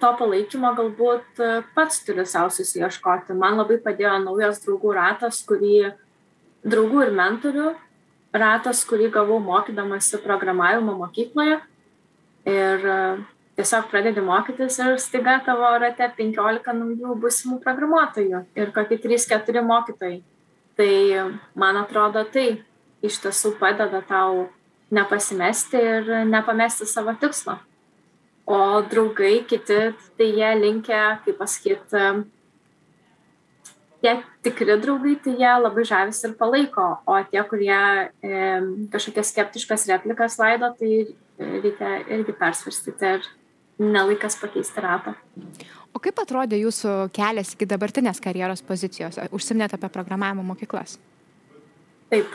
to 0.00 0.10
palaikymo 0.16 0.70
galbūt 0.78 1.40
pats 1.76 1.98
turi 2.06 2.22
savo 2.30 2.48
susieškoti. 2.54 3.34
Man 3.36 3.58
labai 3.58 3.76
padėjo 3.82 4.14
naujas 4.22 4.62
draugų 4.62 4.94
ratas, 4.96 5.42
kurį 5.44 5.90
draugų 6.64 7.02
ir 7.04 7.12
mentorių 7.18 7.74
ratas, 8.34 8.82
kurį 8.88 9.10
gavau 9.14 9.38
mokydamasi 9.42 10.22
programavimo 10.24 10.96
mokykloje. 11.02 11.60
Ir 12.48 12.88
tiesiog 13.56 13.88
pradedi 13.90 14.22
mokytis 14.24 14.78
ir 14.82 14.98
staiga 15.02 15.38
tavo 15.46 15.70
rate 15.78 16.08
15 16.18 16.74
naujų 16.78 17.16
būsimų 17.22 17.60
programuotojų 17.62 18.44
ir 18.58 18.72
kokie 18.74 18.98
3-4 19.02 19.62
mokytojai. 19.66 20.22
Tai 20.74 20.94
man 21.54 21.78
atrodo, 21.78 22.24
tai 22.26 22.64
iš 23.04 23.20
tiesų 23.22 23.54
padeda 23.60 24.00
tau 24.08 24.48
nepasimesti 24.94 25.78
ir 25.78 26.10
nepamesti 26.26 26.86
savo 26.86 27.14
tikslo. 27.20 27.58
O 28.44 28.58
draugai 28.90 29.44
kiti, 29.48 29.78
tai 30.18 30.26
jie 30.36 30.50
linkia, 30.58 31.20
kaip 31.24 31.38
pasakyti, 31.38 32.02
tie 34.04 34.18
tikri 34.44 34.76
draugai, 34.82 35.14
tai 35.24 35.32
jie 35.38 35.52
labai 35.62 35.86
žavis 35.88 36.20
ir 36.26 36.34
palaiko, 36.36 36.90
o 37.08 37.16
tie, 37.30 37.40
kurie 37.48 37.78
e, 38.20 38.42
kažkokias 38.92 39.30
skeptiškas 39.32 39.86
replikas 39.88 40.36
laido, 40.42 40.68
tai 40.76 41.06
reikia 41.38 41.96
irgi 42.12 42.36
persvarstyti 42.36 43.14
ir 43.14 43.24
nelaikas 43.78 44.36
pakeisti 44.40 44.82
ratą. 44.84 45.14
O 45.94 46.00
kaip 46.02 46.18
atrodė 46.18 46.58
jūsų 46.58 46.94
kelias 47.14 47.54
iki 47.54 47.68
dabartinės 47.70 48.20
karjeros 48.22 48.62
pozicijos? 48.66 49.20
Užsiminėte 49.34 49.78
apie 49.78 49.90
programavimo 49.94 50.42
mokyklas. 50.46 50.98
Taip, 52.10 52.34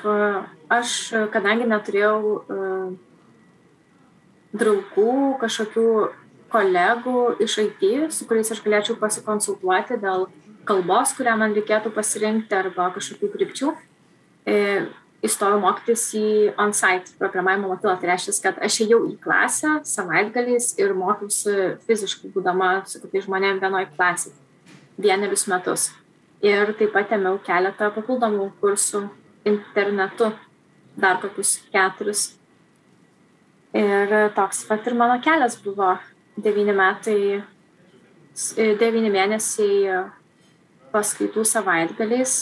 aš, 0.72 0.96
kadangi 1.32 1.68
neturėjau 1.70 2.16
uh, 2.40 2.90
draugų, 4.56 5.14
kažkokių 5.44 5.90
kolegų 6.50 7.26
iš 7.46 7.58
IT, 7.66 7.84
su 8.16 8.26
kuriais 8.30 8.50
aš 8.54 8.64
galėčiau 8.66 8.98
pasikonsultuoti 9.00 10.00
dėl 10.02 10.26
kalbos, 10.70 11.14
kurią 11.18 11.36
man 11.38 11.54
reikėtų 11.58 11.92
pasirinkti 11.94 12.58
arba 12.58 12.90
kažkokių 12.96 13.30
krypčių, 13.36 13.74
e, 14.50 14.58
įstojau 15.26 15.60
mokytis 15.60 16.04
į 16.16 16.28
on-site 16.60 17.16
programavimo 17.20 17.74
mokyklą. 17.74 17.96
Tai 18.00 18.10
reiškia, 18.12 18.36
kad 18.46 18.60
aš 18.64 18.82
ėjau 18.86 19.02
į 19.10 19.16
klasę 19.24 19.80
savaitgaliais 19.88 20.72
ir 20.80 20.94
mokiausi 20.98 21.56
fiziškai, 21.88 22.32
būdama 22.36 22.72
su 22.88 23.02
kitais 23.04 23.28
žmonėmis 23.28 23.64
vienoje 23.64 23.90
klasėje 23.96 24.36
vienerius 25.00 25.48
metus. 25.52 25.90
Ir 26.44 26.72
taip 26.80 26.94
pat 26.96 27.12
ėmiau 27.16 27.40
keletą 27.44 27.90
papildomų 27.96 28.52
kursų 28.62 29.04
internetu, 29.50 30.32
dar 31.00 31.20
kokius 31.20 31.58
keturis. 31.74 32.30
Ir 33.76 34.32
toks 34.38 34.64
pat 34.70 34.88
ir 34.88 34.96
mano 34.98 35.20
kelias 35.24 35.60
buvo 35.62 35.98
devyni 36.40 36.74
metai, 36.76 37.42
devyni 38.56 39.12
mėnesiai 39.12 40.00
paskaitų 40.94 41.44
savaitgaliais 41.46 42.38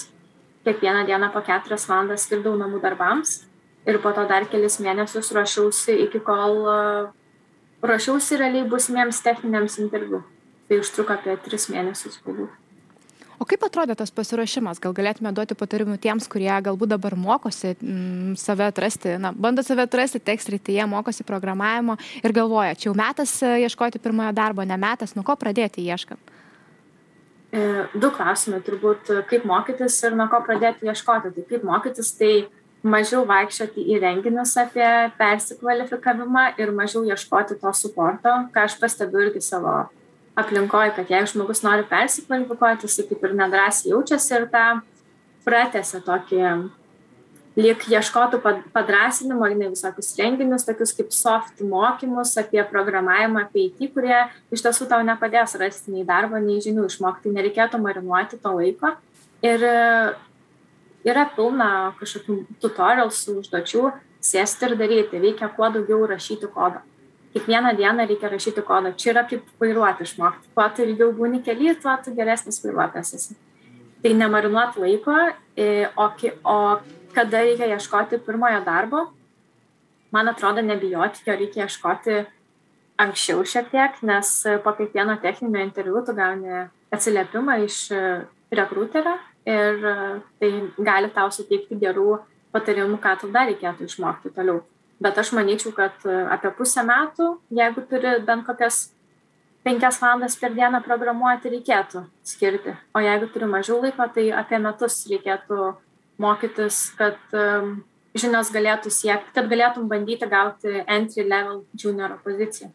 kiekvieną 0.67 1.05
dieną 1.07 1.31
po 1.33 1.41
keturias 1.47 1.87
valandas 1.89 2.27
skirdavau 2.27 2.59
namų 2.59 2.83
darbams 2.83 3.39
ir 3.87 4.01
po 4.03 4.11
to 4.11 4.27
dar 4.29 4.45
kelis 4.51 4.77
mėnesius 4.83 5.31
ruošiausi 5.35 5.97
iki 6.05 6.21
kol 6.27 6.61
ruošiausi 7.87 8.39
realiai 8.43 8.67
būsimiems 8.69 9.23
techniniams 9.23 9.79
interviu. 9.83 10.23
Tai 10.67 10.79
užtruko 10.83 11.15
apie 11.15 11.37
tris 11.45 11.69
mėnesius 11.71 12.19
galbūt. 12.25 12.51
O 13.37 13.45
kaip 13.45 13.61
atrodė 13.67 13.93
tas 13.93 14.09
pasiruošimas? 14.11 14.79
Gal 14.81 14.95
galėtume 14.97 15.29
duoti 15.35 15.53
patarimų 15.57 15.99
tiems, 16.01 16.25
kurie 16.31 16.49
galbūt 16.65 16.89
dabar 16.95 17.13
mokosi 17.13 17.75
m, 17.75 17.77
mm, 17.85 18.31
save 18.41 18.65
atrasti, 18.65 19.13
na, 19.21 19.29
bando 19.29 19.61
save 19.63 19.85
atrasti 19.85 20.19
tekstrytyje, 20.25 20.87
mokosi 20.89 21.25
programavimo 21.27 21.99
ir 22.23 22.33
galvoja, 22.33 22.73
čia 22.73 22.89
jau 22.89 22.95
metas 22.97 23.35
e, 23.45 23.51
ieškoti 23.67 24.01
pirmojo 24.01 24.33
darbo, 24.33 24.65
ne 24.65 24.79
metas, 24.81 25.13
nuo 25.13 25.25
ko 25.27 25.37
pradėti 25.37 25.85
ieškant? 25.85 26.33
E, 27.51 27.59
du 27.95 28.11
klausimai 28.11 28.59
turbūt, 28.65 29.11
kaip 29.29 29.45
mokytis 29.47 29.97
ir 30.03 30.15
nuo 30.19 30.27
ko 30.31 30.41
pradėti 30.43 30.89
ieškoti. 30.89 31.31
Tai 31.35 31.45
kaip 31.51 31.67
mokytis, 31.67 32.11
tai 32.19 32.31
mažiau 32.87 33.23
vaikščioti 33.27 33.85
į 33.93 33.99
renginius 34.03 34.55
apie 34.59 34.87
persikvalifikavimą 35.19 36.49
ir 36.59 36.73
mažiau 36.75 37.05
ieškoti 37.07 37.59
to 37.61 37.73
suporto, 37.73 38.33
ką 38.53 38.65
aš 38.67 38.77
pastebiu 38.81 39.27
irgi 39.27 39.41
savo 39.43 39.77
aplinkoje, 40.37 40.93
kad 40.97 41.09
jeigu 41.09 41.31
žmogus 41.31 41.63
nori 41.65 41.87
persikvalifikuoti, 41.89 42.85
jis 42.85 43.07
kaip 43.09 43.23
ir 43.25 43.37
nedrasiai 43.39 43.93
jaučiasi 43.95 44.35
ir 44.37 44.49
tą 44.53 44.65
pratęsia 45.47 46.03
tokį 46.05 46.43
lyg 47.57 47.81
ieškotų 47.89 48.39
padrąsinimo, 48.73 49.47
eina 49.49 49.71
visokius 49.71 50.11
renginius, 50.19 50.65
tokius 50.67 50.93
kaip 50.93 51.13
soft 51.15 51.61
mokymus 51.65 52.35
apie 52.37 52.61
programavimą, 52.69 53.47
apie 53.47 53.67
IT, 53.71 53.87
kurie 53.95 54.19
iš 54.53 54.61
tiesų 54.65 54.85
tau 54.91 55.01
nepadės 55.05 55.57
rasti 55.57 55.95
nei 55.95 56.05
darbo, 56.05 56.37
nei 56.41 56.61
žinių 56.61 56.85
išmokti, 56.85 57.33
nereikėtų 57.33 57.79
marinuoti 57.81 58.37
to 58.43 58.51
laiko. 58.59 58.93
Ir 59.45 59.63
e, 59.65 59.79
yra 61.09 61.23
pilna 61.33 61.69
kažkokių 61.97 62.37
tutorialsų, 62.61 63.39
užduočių, 63.41 63.89
sėsti 64.21 64.69
ir 64.69 64.77
daryti, 64.77 65.23
reikia 65.23 65.49
kuo 65.55 65.71
daugiau 65.73 66.05
rašyti 66.09 66.49
kodą. 66.53 66.83
Kiekvieną 67.33 67.73
dieną 67.77 68.05
reikia 68.09 68.29
rašyti 68.33 68.61
kodą. 68.65 68.93
Čia 68.97 69.11
yra 69.15 69.25
kaip 69.29 69.49
vairuoti 69.61 70.05
išmokti. 70.05 70.53
Kuo 70.53 70.69
tu 70.73 70.85
ilgiau 70.85 71.09
būni 71.13 71.41
keli, 71.45 71.73
tuo 71.81 71.97
tu 72.05 72.13
geresnis 72.17 72.61
vairuotojas 72.63 73.13
esi. 73.17 73.37
Tai 74.01 74.13
nemarinuot 74.13 74.77
laiko, 74.77 75.17
e, 75.57 75.89
o, 75.97 76.07
o 76.45 76.57
kada 77.17 77.41
reikia 77.41 77.71
ieškoti 77.73 78.21
pirmojo 78.25 78.61
darbo, 78.65 79.07
man 80.13 80.29
atrodo, 80.29 80.61
nebijoti, 80.61 81.25
jo 81.25 81.35
reikia 81.37 81.65
ieškoti 81.65 82.21
anksčiau 83.01 83.43
šiek 83.45 83.69
tiek, 83.73 83.99
nes 84.05 84.31
po 84.63 84.73
kiekvieno 84.77 85.17
techninio 85.21 85.61
interviu 85.65 86.01
tu 86.05 86.15
gauni 86.17 86.65
atsiliepimą 86.93 87.59
iš 87.65 87.81
rekruterio 88.53 89.17
ir 89.47 89.85
tai 90.39 90.51
gali 90.77 91.11
tau 91.13 91.29
suteikti 91.33 91.77
gerų 91.81 92.17
patarimų, 92.55 92.97
ką 93.03 93.13
tu 93.21 93.31
dar 93.31 93.49
reikėtų 93.51 93.87
išmokti 93.87 94.33
toliau. 94.35 94.61
Bet 95.03 95.17
aš 95.21 95.33
manyčiau, 95.37 95.73
kad 95.77 96.05
apie 96.33 96.51
pusę 96.57 96.81
metų, 96.85 97.35
jeigu 97.53 97.83
turi 97.89 98.15
bent 98.25 98.47
kokias 98.47 98.87
penkias 99.67 99.99
valandas 100.01 100.37
per 100.39 100.53
dieną 100.55 100.79
programuoti, 100.85 101.51
reikėtų 101.53 102.05
skirti. 102.25 102.73
O 102.95 103.03
jeigu 103.03 103.27
turi 103.33 103.49
mažiau 103.51 103.81
laiko, 103.83 104.07
tai 104.15 104.29
apie 104.31 104.61
metus 104.63 105.03
reikėtų 105.11 105.73
mokytis, 106.21 106.81
kad 106.97 107.19
um, 107.35 107.77
žinios 108.17 108.51
galėtų 108.53 108.91
siekti, 108.93 109.33
kad 109.35 109.49
galėtum 109.51 109.87
bandyti 109.91 110.27
gauti 110.29 110.81
entry 110.85 111.25
level 111.27 111.63
junioro 111.77 112.19
poziciją. 112.23 112.71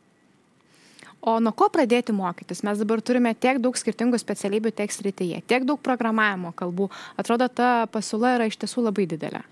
O 1.22 1.36
nuo 1.38 1.52
ko 1.54 1.68
pradėti 1.70 2.10
mokytis? 2.10 2.64
Mes 2.66 2.80
dabar 2.82 2.98
turime 2.98 3.30
tiek 3.38 3.60
daug 3.62 3.76
skirtingų 3.78 4.18
specialybių 4.18 4.72
tiek 4.74 4.90
srityje, 4.90 5.44
tiek 5.46 5.66
daug 5.68 5.78
programavimo 5.78 6.50
kalbų. 6.58 6.88
Atrodo, 7.20 7.46
ta 7.46 7.86
pasiūla 7.94 8.36
yra 8.40 8.48
iš 8.50 8.58
tiesų 8.58 8.88
labai 8.88 9.06
didelė. 9.10 9.44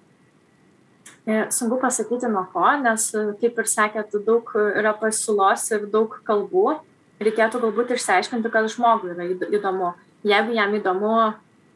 E, 1.30 1.44
sunku 1.54 1.78
pasakyti 1.78 2.26
nuo 2.32 2.42
ko, 2.50 2.64
nes, 2.82 3.10
kaip 3.38 3.60
ir 3.62 3.70
sakėt, 3.70 4.16
daug 4.26 4.50
yra 4.56 4.96
pasiūlos 4.98 5.68
ir 5.76 5.86
daug 5.92 6.16
kalbų. 6.26 6.80
Reikėtų 7.22 7.60
galbūt 7.62 7.94
išsiaiškinti, 7.94 8.50
kad 8.50 8.66
žmogui 8.72 9.12
yra 9.14 9.28
įdomu. 9.30 9.92
Jeigu 10.26 10.56
jam 10.56 10.74
įdomu 10.74 11.14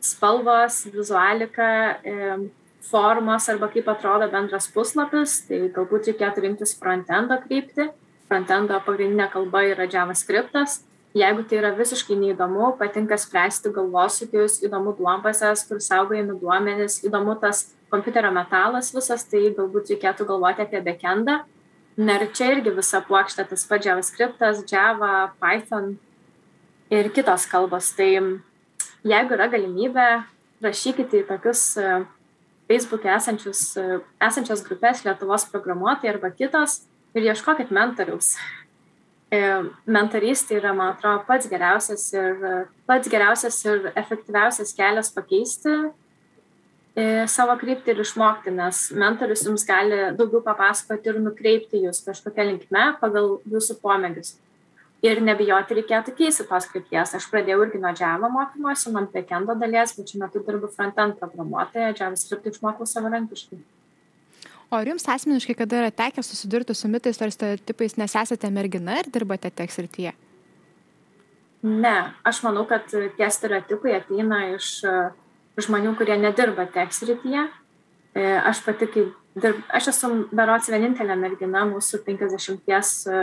spalvos, 0.05 0.85
vizualika, 0.93 1.69
formos 2.85 3.49
arba 3.49 3.69
kaip 3.73 3.89
atrodo 3.89 4.29
bendras 4.33 4.67
puslapis, 4.73 5.41
tai 5.49 5.69
galbūt 5.75 6.11
reikėtų 6.11 6.45
rinktis 6.45 6.75
frontendo 6.81 7.39
kryptį. 7.47 7.89
Frontendo 8.29 8.77
pagrindinė 8.85 9.29
kalba 9.33 9.65
yra 9.69 9.87
JavaScriptas. 9.91 10.83
Jeigu 11.15 11.45
tai 11.47 11.61
yra 11.61 11.71
visiškai 11.77 12.17
neįdomu, 12.19 12.73
patinka 12.81 13.17
spręsti 13.21 13.71
galvosūkius, 13.77 14.59
įdomu 14.67 14.97
duombazės, 14.99 15.63
kur 15.69 15.79
saugojami 15.79 16.35
duomenys, 16.41 16.99
įdomu 17.07 17.37
tas 17.39 17.69
kompiuterio 17.93 18.33
metalas 18.35 18.91
visas, 18.95 19.23
tai 19.31 19.45
galbūt 19.55 19.93
reikėtų 19.95 20.27
galvoti 20.27 20.65
apie 20.65 20.81
backendą. 20.83 21.45
Na 21.95 22.17
ir 22.19 22.33
čia 22.35 22.49
irgi 22.57 22.73
visa 22.75 22.99
plokštė, 23.07 23.45
tas 23.53 23.63
pats 23.71 23.87
JavaScriptas, 23.87 24.65
Java, 24.67 25.29
Python 25.39 25.93
ir 26.91 27.13
kitos 27.15 27.47
kalbos. 27.47 27.93
Tai 27.95 28.11
jeigu 29.05 29.37
yra 29.37 29.49
galimybė, 29.53 30.09
rašykite 30.65 31.23
į 31.23 31.29
tokius 31.29 31.63
e, 31.81 32.03
Facebook'e 32.71 33.13
esančius, 33.15 33.65
e, 33.81 34.01
esančias 34.25 34.65
grupės 34.67 35.05
Lietuvos 35.05 35.47
programuotojai 35.53 36.15
arba 36.15 36.33
kitos 36.35 36.83
ir 37.15 37.29
ieškokit 37.29 37.73
mentoriaus. 37.75 38.35
E, 39.35 39.41
mentorystė 39.91 40.59
yra, 40.61 40.73
man 40.77 40.95
atrodo, 40.95 41.25
pats 41.29 41.51
geriausias 41.51 42.07
ir, 42.17 42.49
pats 42.89 43.11
geriausias 43.11 43.61
ir 43.67 43.91
efektyviausias 43.95 44.75
kelias 44.77 45.13
pakeisti 45.15 45.83
savo 47.27 47.57
kryptį 47.59 47.91
ir 47.91 48.01
išmokti, 48.05 48.53
nes 48.55 48.85
mentorius 48.95 49.41
jums 49.43 49.65
gali 49.67 49.97
daugiau 50.15 50.39
papasakoti 50.45 51.11
ir 51.11 51.17
nukreipti 51.25 51.81
jūs 51.83 51.99
kažkokią 52.07 52.45
linkme 52.53 52.85
pagal 53.01 53.33
jūsų 53.51 53.81
pomėgius 53.83 54.37
ir 55.05 55.21
nebijoti 55.25 55.77
reikėtų 55.79 56.15
keisti 56.17 56.47
tos 56.49 56.67
krypties. 56.71 57.15
Aš 57.19 57.29
pradėjau 57.33 57.67
irgi 57.67 57.81
nuo 57.83 57.93
Java 57.99 58.31
mokymosi, 58.33 58.93
nuo 58.95 59.05
backendo 59.13 59.57
dalies, 59.61 59.95
bet 59.99 60.11
šiuo 60.11 60.25
metu 60.25 60.43
dirbu 60.47 60.71
frontend 60.73 61.19
programuotoja, 61.21 61.93
JavaScript 61.99 62.49
išmokau 62.51 62.89
savarankiškai. 62.89 63.61
O 64.73 64.79
ar 64.81 64.89
jums 64.89 65.05
asmeniškai 65.13 65.55
kada 65.59 65.83
yra 65.83 65.91
tekę 65.95 66.25
susidurti 66.25 66.75
su 66.75 66.89
mitais 66.91 67.21
ar 67.23 67.33
stereotipais, 67.35 67.99
nes 68.01 68.17
esate 68.25 68.51
mergina 68.51 68.97
ir 69.03 69.11
dirbate 69.13 69.53
tech 69.53 69.73
srityje? 69.75 70.15
Ne, 71.65 71.97
aš 72.25 72.43
manau, 72.45 72.65
kad 72.69 72.89
tie 72.91 73.29
stereotipai 73.33 73.95
ateina 74.01 74.41
iš 74.55 74.81
žmonių, 75.61 75.95
kurie 75.99 76.17
nedirba 76.19 76.67
tech 76.73 76.93
srityje. 76.97 77.47
E, 78.15 78.25
aš 78.47 78.63
pati, 78.67 78.89
kaip 78.91 79.41
dirb, 79.41 79.61
aš 79.75 79.91
esu 79.95 80.11
berots 80.35 80.71
vienintelė 80.71 81.17
mergina 81.19 81.65
mūsų 81.69 82.03
50 82.07 82.55
e, 82.55 82.79
e, 83.11 83.23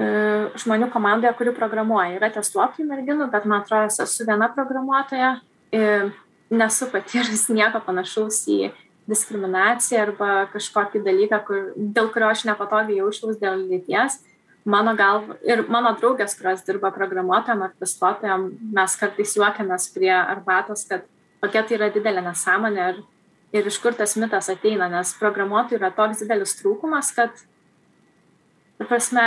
žmonių 0.00 0.88
komandoje, 0.92 1.32
kuri 1.36 1.52
programuoja. 1.56 2.16
Yra 2.18 2.30
testuotojų 2.32 2.86
merginų, 2.88 3.30
bet 3.32 3.46
man 3.48 3.64
atrodo, 3.64 3.90
esu 4.04 4.26
viena 4.28 4.48
programuotoja. 4.54 5.34
Nesu 6.50 6.88
patyrus 6.90 7.48
nieko 7.52 7.82
panašaus 7.84 8.42
į 8.50 8.72
diskriminaciją 9.10 10.02
arba 10.06 10.30
kažkokį 10.52 11.02
dalyką, 11.04 11.38
kur, 11.46 11.70
dėl 11.76 12.10
kurio 12.14 12.30
aš 12.30 12.44
nepatogiai 12.48 13.00
jaučiaus 13.00 13.38
dėl 13.40 13.64
lyties. 13.70 14.20
Mano 14.68 14.92
galva 14.96 15.38
ir 15.46 15.64
mano 15.72 15.94
draugės, 15.96 16.34
kurios 16.38 16.62
dirba 16.66 16.90
programuotojam 16.92 17.64
ar 17.64 17.72
testuotojam, 17.80 18.50
mes 18.76 18.96
kartais 19.00 19.32
juokiamės 19.38 19.88
prie 19.94 20.12
arbatos, 20.12 20.84
kad 20.88 21.06
kokia 21.40 21.64
tai 21.64 21.78
yra 21.78 21.88
didelė 21.94 22.22
nesąmonė 22.26 22.88
ir, 22.92 23.00
ir 23.56 23.70
iš 23.70 23.80
kur 23.82 23.96
tas 23.96 24.14
mitas 24.20 24.50
ateina, 24.52 24.90
nes 24.92 25.14
programuotojų 25.22 25.80
yra 25.80 25.90
toks 25.96 26.20
didelis 26.22 26.52
trūkumas, 26.60 27.08
kad, 27.16 27.40
prasme, 28.84 29.24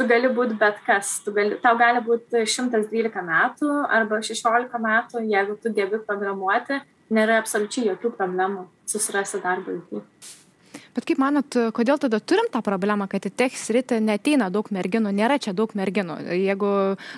tu 0.00 0.08
gali 0.08 0.32
būti 0.32 0.56
bet 0.60 0.80
kas. 0.86 1.18
Tu 1.24 1.34
gali, 1.36 1.60
tau 1.60 1.76
gali 1.80 2.00
būti 2.04 2.44
112 2.48 3.22
metų 3.28 3.70
arba 3.92 4.22
16 4.24 4.80
metų, 4.80 5.24
jeigu 5.28 5.56
tu 5.60 5.72
gebi 5.76 6.00
programuoti, 6.06 6.80
nėra 7.12 7.40
absoliučiai 7.42 7.90
jokių 7.92 8.14
problemų 8.16 8.68
susirasti 8.88 9.42
darbą 9.44 9.76
IT. 9.76 10.30
Bet 10.90 11.06
kaip 11.06 11.20
manot, 11.22 11.54
kodėl 11.76 12.00
tada 12.02 12.18
turim 12.18 12.48
tą 12.50 12.64
problemą, 12.66 13.06
kad 13.10 13.22
į 13.28 13.30
tech 13.38 13.54
sritį 13.54 14.00
neteina 14.02 14.48
daug 14.50 14.66
merginų, 14.74 15.12
nėra 15.14 15.36
čia 15.38 15.52
daug 15.54 15.70
merginų. 15.78 16.16
Jeigu 16.34 16.70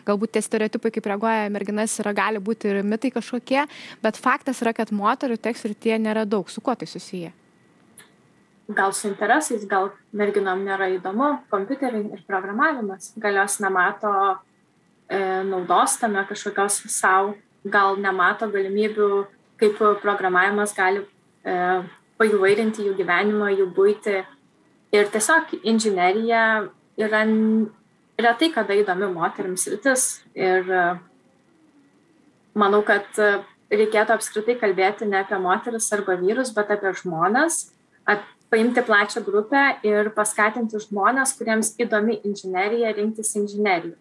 galbūt 0.04 0.34
tie 0.36 0.42
stereotipai, 0.44 0.92
kaip 0.92 1.08
reaguoja 1.08 1.48
merginas, 1.52 1.94
yra 2.02 2.12
gali 2.16 2.42
būti 2.42 2.68
ir 2.68 2.82
mitai 2.84 3.14
kažkokie, 3.14 3.62
bet 4.04 4.20
faktas 4.20 4.60
yra, 4.64 4.74
kad 4.76 4.92
moterių 4.92 5.40
tech 5.40 5.56
srityje 5.56 6.02
nėra 6.04 6.26
daug. 6.28 6.52
Su 6.52 6.60
kuo 6.60 6.76
tai 6.76 6.90
susiję? 6.90 7.32
Gal 8.68 8.92
su 8.94 9.08
interesais, 9.08 9.64
gal 9.66 9.90
merginom 10.14 10.62
nėra 10.62 10.86
įdomu, 10.94 11.32
kompiuteriai 11.50 12.12
ir 12.14 12.20
programavimas, 12.28 13.10
gal 13.18 13.40
jos 13.40 13.58
nemato 13.60 14.12
e, 15.10 15.18
naudos 15.48 15.96
tame 15.98 16.22
kažkokios 16.28 16.78
savo, 16.94 17.34
gal 17.64 17.98
nemato 17.98 18.46
galimybių 18.52 19.08
kaip 19.60 19.82
programavimas 20.02 20.76
gali 20.78 21.02
e, 21.02 21.56
paįvairinti 22.22 22.86
jų 22.86 22.94
gyvenimą, 23.02 23.50
jų 23.58 23.66
būti. 23.74 24.22
Ir 24.94 25.10
tiesiog 25.10 25.56
inžinierija 25.62 26.42
yra 27.00 27.22
retai 28.20 28.52
kada 28.54 28.76
įdomi 28.78 29.10
moteriams 29.10 29.66
rytis. 29.74 30.06
Ir 30.38 30.70
e, 30.70 30.84
manau, 32.54 32.84
kad 32.86 33.10
reikėtų 33.72 34.14
apskritai 34.14 34.56
kalbėti 34.60 35.08
ne 35.08 35.22
apie 35.22 35.38
moteris 35.40 35.88
arba 35.96 36.16
vyrus, 36.20 36.52
bet 36.54 36.70
apie 36.74 36.92
žmonės, 37.00 37.66
paimti 38.52 38.84
plačią 38.84 39.24
grupę 39.24 39.62
ir 39.88 40.12
paskatinti 40.12 40.80
žmonės, 40.84 41.32
kuriems 41.38 41.72
įdomi 41.80 42.18
inžinierija, 42.28 42.92
rinktis 42.98 43.32
inžineriją. 43.40 43.96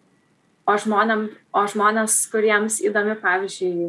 O, 0.68 0.76
žmonėm, 0.78 1.26
o 1.56 1.62
žmonės, 1.66 2.20
kuriems 2.30 2.76
įdomi, 2.84 3.16
pavyzdžiui, 3.18 3.88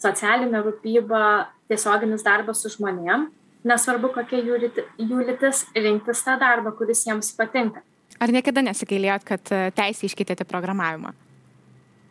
socialinė 0.00 0.62
rūpyba, 0.64 1.24
tiesioginis 1.68 2.24
darbas 2.24 2.62
su 2.62 2.70
žmonėm, 2.72 3.26
nesvarbu 3.68 4.12
kokia 4.14 4.40
jų, 4.44 4.60
jų 5.00 5.26
lytis, 5.26 5.66
rinktis 5.76 6.22
tą 6.24 6.38
darbą, 6.40 6.72
kuris 6.78 7.04
jiems 7.08 7.34
patinka. 7.36 7.82
Ar 8.22 8.30
niekada 8.32 8.62
nesigailėjot, 8.64 9.26
kad 9.26 9.52
e, 9.52 9.60
teisė 9.74 10.06
iškeitėte 10.08 10.46
programavimą? 10.48 11.12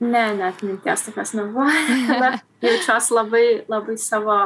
Ne, 0.03 0.23
net 0.35 0.59
minties 0.65 1.05
tokios 1.05 1.31
nebuvo. 1.37 1.69
Jaučiuosi 2.65 3.15
labai, 3.15 3.45
labai 3.71 3.95
savo, 4.01 4.37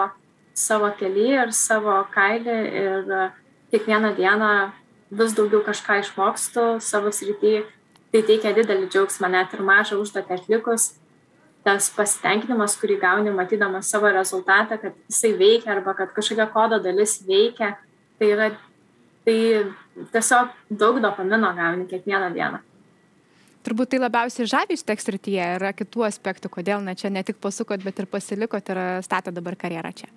savo 0.58 0.89
keli 1.00 1.30
ir 1.36 1.54
savo 1.54 2.00
kailį 2.13 2.58
ir 2.82 3.12
e, 3.13 3.24
kiekvieną 3.74 4.13
dieną 4.17 4.52
vis 5.20 5.36
daugiau 5.38 5.62
kažką 5.65 6.02
išmokstu 6.04 6.67
savo 6.84 7.13
srity. 7.13 7.62
Tai 8.12 8.22
teikia 8.24 8.54
didelį 8.56 8.88
džiaugsmą, 8.88 9.30
net 9.30 9.54
ir 9.54 9.62
mažą 9.67 10.00
užduotį 10.02 10.38
atlikus 10.38 10.93
tas 11.67 11.89
pasitenkinimas, 11.91 12.78
kurį 12.80 12.96
gauni 13.02 13.34
matydamas 13.36 13.89
savo 13.91 14.08
rezultatą, 14.13 14.78
kad 14.80 14.96
jisai 15.12 15.34
veikia 15.36 15.74
arba 15.76 15.93
kad 15.98 16.13
kažkokia 16.15 16.46
kodo 16.54 16.80
dalis 16.80 17.17
veikia, 17.28 17.74
tai 18.20 18.30
yra 18.32 18.48
tai 19.28 19.39
tiesiog 20.13 20.54
daug 20.80 21.02
dopamino 21.04 21.52
gauni 21.58 21.89
kiekvieną 21.91 22.32
dieną. 22.38 22.62
Turbūt 23.67 23.91
tai 23.91 24.00
labiausiai 24.00 24.48
žavi 24.48 24.78
iš 24.78 24.86
tekstrityje, 24.88 25.50
yra 25.58 25.74
kitų 25.76 26.06
aspektų, 26.08 26.52
kodėl 26.54 26.80
ne 26.86 26.96
čia 26.96 27.12
ne 27.12 27.26
tik 27.28 27.41
pasukot, 27.43 27.84
bet 27.84 28.00
ir 28.00 28.08
pasilikot 28.08 28.72
ir 28.72 28.80
statė 29.04 29.36
dabar 29.36 29.60
karjerą 29.60 29.91
čia. 29.98 30.08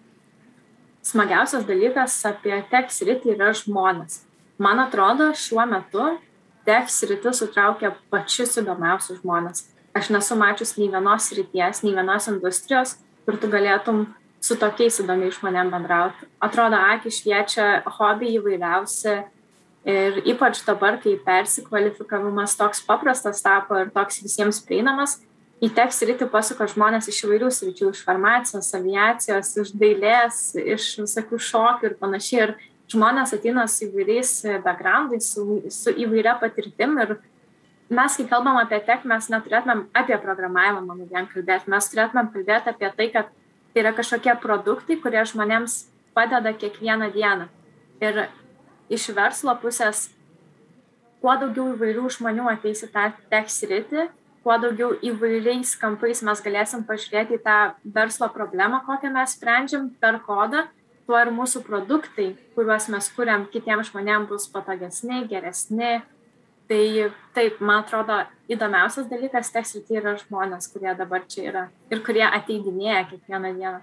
Smagiausias 1.07 1.65
dalykas 1.69 2.19
apie 2.29 2.59
tekstritį 2.71 3.35
yra 3.37 3.55
žmonės. 3.57 4.23
Man 4.61 4.83
atrodo, 4.83 5.31
šiuo 5.33 5.65
metu 5.69 6.11
tekstritis 6.69 7.41
sutraukia 7.41 7.95
pačius 8.13 8.59
įdomiausius 8.61 9.23
žmonės 9.23 9.65
aš 9.95 10.11
nesu 10.11 10.37
mačius 10.37 10.77
nei 10.79 10.89
vienos 10.91 11.29
srities, 11.29 11.83
nei 11.83 11.95
vienos 11.95 12.29
industrijos, 12.31 12.97
kur 13.25 13.39
tu 13.41 13.51
galėtum 13.51 14.07
su 14.41 14.57
tokiais 14.57 15.01
įdomiais 15.03 15.37
žmonėm 15.39 15.73
bendrauti. 15.73 16.29
Atrodo, 16.41 16.79
akis 16.95 17.21
šviečia, 17.21 17.83
hobiai 17.99 18.39
įvairiausi 18.39 19.17
ir 19.91 20.21
ypač 20.29 20.63
dabar, 20.67 21.01
kai 21.03 21.17
persikvalifikavimas 21.25 22.57
toks 22.61 22.85
paprastas 22.87 23.43
tapo 23.45 23.79
ir 23.81 23.91
toks 23.95 24.23
visiems 24.25 24.63
prieinamas, 24.65 25.19
į 25.61 25.69
tech 25.77 25.93
sritį 25.93 26.29
pasuka 26.33 26.67
žmonės 26.71 27.11
iš 27.13 27.25
įvairių 27.27 27.51
sričių, 27.53 27.93
iš 27.93 28.03
farmacijos, 28.07 28.71
aviacijos, 28.77 29.53
iš 29.61 29.73
dailės, 29.77 30.43
iš 30.57 30.93
visokių 31.03 31.41
šokių 31.51 31.91
ir 31.91 31.97
panašiai. 32.01 32.47
Ir 32.47 32.55
žmonės 32.91 33.35
ateina 33.37 33.67
su 33.69 33.87
įvairiais 33.87 34.33
backgroundais, 34.65 35.29
su, 35.35 35.61
su 35.71 35.93
įvairia 35.93 36.35
patirtim 36.41 36.97
ir 37.05 37.19
mes, 37.91 38.17
kai 38.17 38.27
kalbam 38.31 38.59
apie 38.61 38.81
tech, 38.87 39.05
mes 39.09 39.29
neturėtumėm 39.31 39.85
apie 39.97 40.17
programavimą, 40.23 40.83
manau, 40.87 41.09
vien 41.11 41.29
kalbėti, 41.31 41.71
mes 41.71 41.91
turėtumėm 41.93 42.31
kalbėti 42.35 42.73
apie 42.73 42.91
tai, 42.97 43.09
kad 43.15 43.33
tai 43.71 43.83
yra 43.85 43.93
kažkokie 43.95 44.35
produktai, 44.43 44.99
kurie 45.03 45.23
žmonėms 45.29 45.85
padeda 46.17 46.55
kiekvieną 46.57 47.11
dieną. 47.15 47.51
Ir 48.03 48.25
iš 48.91 49.11
verslo 49.15 49.55
pusės, 49.61 50.09
kuo 51.21 51.37
daugiau 51.39 51.75
įvairių 51.75 52.09
žmonių 52.17 52.49
ateis 52.51 52.83
į 52.87 52.91
tą 52.95 53.11
tech 53.31 53.53
sritį, 53.53 54.09
kuo 54.45 54.57
daugiau 54.61 54.95
įvairiais 55.05 55.75
kampais 55.81 56.23
mes 56.27 56.43
galėsim 56.45 56.85
pažiūrėti 56.89 57.39
į 57.39 57.43
tą 57.45 57.59
verslo 57.97 58.31
problemą, 58.33 58.83
kokią 58.87 59.13
mes 59.15 59.37
sprendžiam 59.37 59.91
per 60.01 60.21
kodą, 60.27 60.67
tuo 61.07 61.19
ir 61.19 61.33
mūsų 61.35 61.65
produktai, 61.67 62.33
kuriuos 62.55 62.89
mes 62.95 63.11
kuriam 63.17 63.47
kitiems 63.53 63.91
žmonėms 63.91 64.31
bus 64.31 64.49
patogesni, 64.53 65.25
geresni, 65.31 66.01
tai 66.71 66.83
taip 67.35 67.61
man 67.61 67.83
atrodo 67.83 68.23
įdomiausias 68.51 69.11
dalykas 69.11 69.51
tech 69.53 69.67
srity 69.67 69.99
yra 69.99 70.15
žmonės 70.21 70.71
kurie 70.71 70.93
dabar 70.95 71.25
čia 71.27 71.49
yra 71.51 71.65
ir 71.91 72.05
kurie 72.07 72.27
ateidinėja 72.27 73.09
kiekvieną 73.11 73.57
dieną 73.59 73.81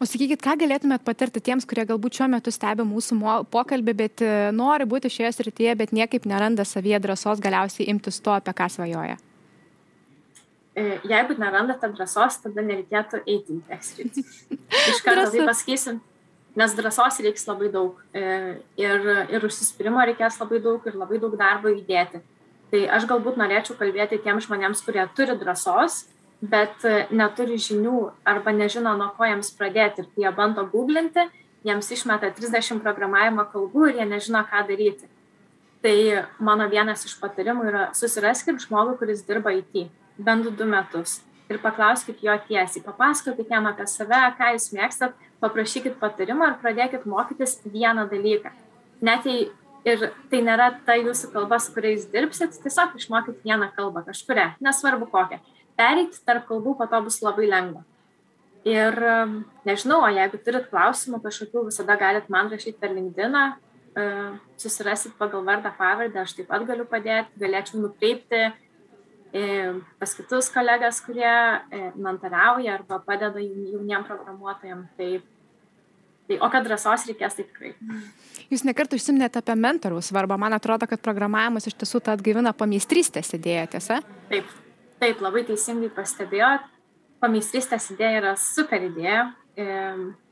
O 0.00 0.06
sakykit, 0.08 0.40
ką 0.40 0.54
galėtumėt 0.62 1.02
patarti 1.04 1.42
tiems, 1.44 1.66
kurie 1.68 1.82
galbūt 1.84 2.16
šiuo 2.16 2.30
metu 2.32 2.48
stebi 2.54 2.86
mūsų 2.88 3.18
pokalbį, 3.52 3.94
bet 3.98 4.22
e, 4.24 4.30
nori 4.56 4.86
būti 4.88 5.10
šioje 5.12 5.34
srityje, 5.36 5.74
bet 5.76 5.92
niekaip 5.92 6.24
neranda 6.24 6.64
savyje 6.64 7.02
drąsos 7.04 7.42
galiausiai 7.44 7.90
imtis 7.92 8.16
to, 8.24 8.32
apie 8.32 8.54
ką 8.56 8.70
svajoja? 8.72 9.18
E, 10.80 11.00
jeigu 11.04 11.34
nerandate 11.36 11.88
drąsos, 11.92 12.38
tada 12.40 12.62
nereikėtų 12.64 13.20
eiti 13.28 13.58
į 13.58 13.78
sritį. 13.84 14.22
Iš 14.92 15.02
karto 15.04 15.26
tai 15.34 15.42
pasakysim, 15.48 15.98
nes 16.56 16.76
drąsos 16.78 17.18
reiks 17.26 17.44
labai 17.48 17.68
daug 17.74 17.98
e, 18.16 18.22
ir, 18.80 19.10
ir 19.34 19.44
užsispyrimo 19.48 20.00
reikės 20.08 20.38
labai 20.40 20.62
daug 20.64 20.86
ir 20.88 20.96
labai 20.96 21.20
daug 21.20 21.36
darbo 21.40 21.72
įdėti. 21.74 22.22
Tai 22.70 22.80
aš 22.96 23.04
galbūt 23.10 23.36
norėčiau 23.42 23.76
kalbėti 23.76 24.22
tiem 24.24 24.40
žmonėms, 24.40 24.80
kurie 24.86 25.04
turi 25.18 25.36
drąsos, 25.42 26.04
bet 26.40 26.88
e, 26.88 27.04
neturi 27.12 27.60
žinių 27.60 28.06
arba 28.32 28.56
nežino, 28.56 28.96
nuo 28.96 29.12
ko 29.18 29.28
jiems 29.28 29.52
pradėti. 29.60 30.06
Ir 30.06 30.10
kai 30.14 30.24
jie 30.24 30.34
bando 30.40 30.64
googlinti, 30.72 31.28
jiems 31.66 31.92
išmeta 31.92 32.32
30 32.40 32.80
programavimo 32.80 33.44
kalbų 33.52 33.90
ir 33.90 34.00
jie 34.00 34.10
nežino, 34.14 34.46
ką 34.48 34.64
daryti. 34.70 35.12
Tai 35.84 35.96
mano 36.40 36.72
vienas 36.72 37.04
iš 37.08 37.18
patarimų 37.20 37.68
yra 37.68 37.88
susiraskit 37.96 38.64
žmogų, 38.64 39.00
kuris 39.00 39.26
dirba 39.28 39.52
IT 39.60 39.90
bent 40.26 40.48
du 40.56 40.68
metus 40.68 41.20
ir 41.50 41.58
paklauskit 41.58 42.22
jo 42.22 42.34
tiesiai, 42.46 42.82
papasakokit 42.84 43.50
jam 43.50 43.66
apie 43.66 43.86
save, 43.90 44.20
ką 44.38 44.52
jūs 44.54 44.70
mėgstat, 44.76 45.16
paprašykit 45.42 45.96
patarimo 45.98 46.46
ir 46.46 46.58
pradėkit 46.62 47.06
mokytis 47.10 47.56
vieną 47.64 48.06
dalyką. 48.10 48.52
Net 49.02 49.26
jei 49.26 49.48
ir 49.88 50.10
tai 50.30 50.42
nėra 50.46 50.70
ta 50.86 50.94
jūsų 51.00 51.32
kalba, 51.34 51.58
su 51.58 51.72
kuria 51.74 51.94
jūs 51.96 52.06
dirbsit, 52.12 52.54
tiesiog 52.62 52.94
išmokit 53.00 53.40
vieną 53.46 53.70
kalbą 53.76 54.04
kažkuria, 54.06 54.52
nesvarbu 54.62 55.08
kokią. 55.10 55.40
Pereiti 55.80 56.20
tarp 56.26 56.46
kalbų 56.50 56.76
po 56.78 56.86
to 56.90 57.02
bus 57.06 57.18
labai 57.24 57.48
lengva. 57.48 57.82
Ir 58.68 58.94
nežinau, 59.64 60.02
o 60.04 60.12
jeigu 60.12 60.38
turit 60.44 60.68
klausimų 60.68 61.22
kažkokių, 61.24 61.64
visada 61.70 61.96
galit 61.98 62.28
man 62.28 62.50
rašyti 62.52 62.76
per 62.78 62.92
LinkedIn, 62.92 63.38
susirasit 64.60 65.16
pagal 65.18 65.42
vardą 65.46 65.72
pavardę, 65.74 66.20
aš 66.20 66.36
taip 66.36 66.50
pat 66.52 66.66
galiu 66.68 66.84
padėti, 66.86 67.40
galėčiau 67.40 67.80
nukreipti 67.80 68.50
pas 69.32 70.14
kitus 70.18 70.48
kolegas, 70.54 71.00
kurie 71.04 71.34
mentoriauja 71.94 72.78
arba 72.78 72.98
padeda 73.04 73.42
jauniem 73.42 74.06
programuotojam. 74.08 74.86
Tai, 74.98 75.10
tai, 76.26 76.40
o 76.40 76.50
kad 76.50 76.66
drąsos 76.66 77.06
reikės, 77.10 77.38
tai 77.38 77.46
tikrai. 77.46 77.74
Jūs 78.50 78.66
nekart 78.66 78.96
užsiminėte 78.96 79.42
apie 79.42 79.54
mentorių 79.54 80.02
svarbą. 80.02 80.40
Man 80.40 80.56
atrodo, 80.56 80.88
kad 80.90 81.02
programavimas 81.04 81.70
iš 81.70 81.78
tiesų 81.78 82.02
tą 82.02 82.16
atgaivina 82.18 82.52
pameistrystės 82.56 83.30
idėją, 83.38 83.68
tiesa? 83.76 84.02
Taip, 84.32 84.50
taip, 85.02 85.22
labai 85.22 85.46
teisingai 85.46 85.92
pastebėjot 85.94 86.66
pameistrystės 87.20 87.90
idėja 87.94 88.22
yra 88.22 88.32
super 88.40 88.82
idėja. 88.88 89.28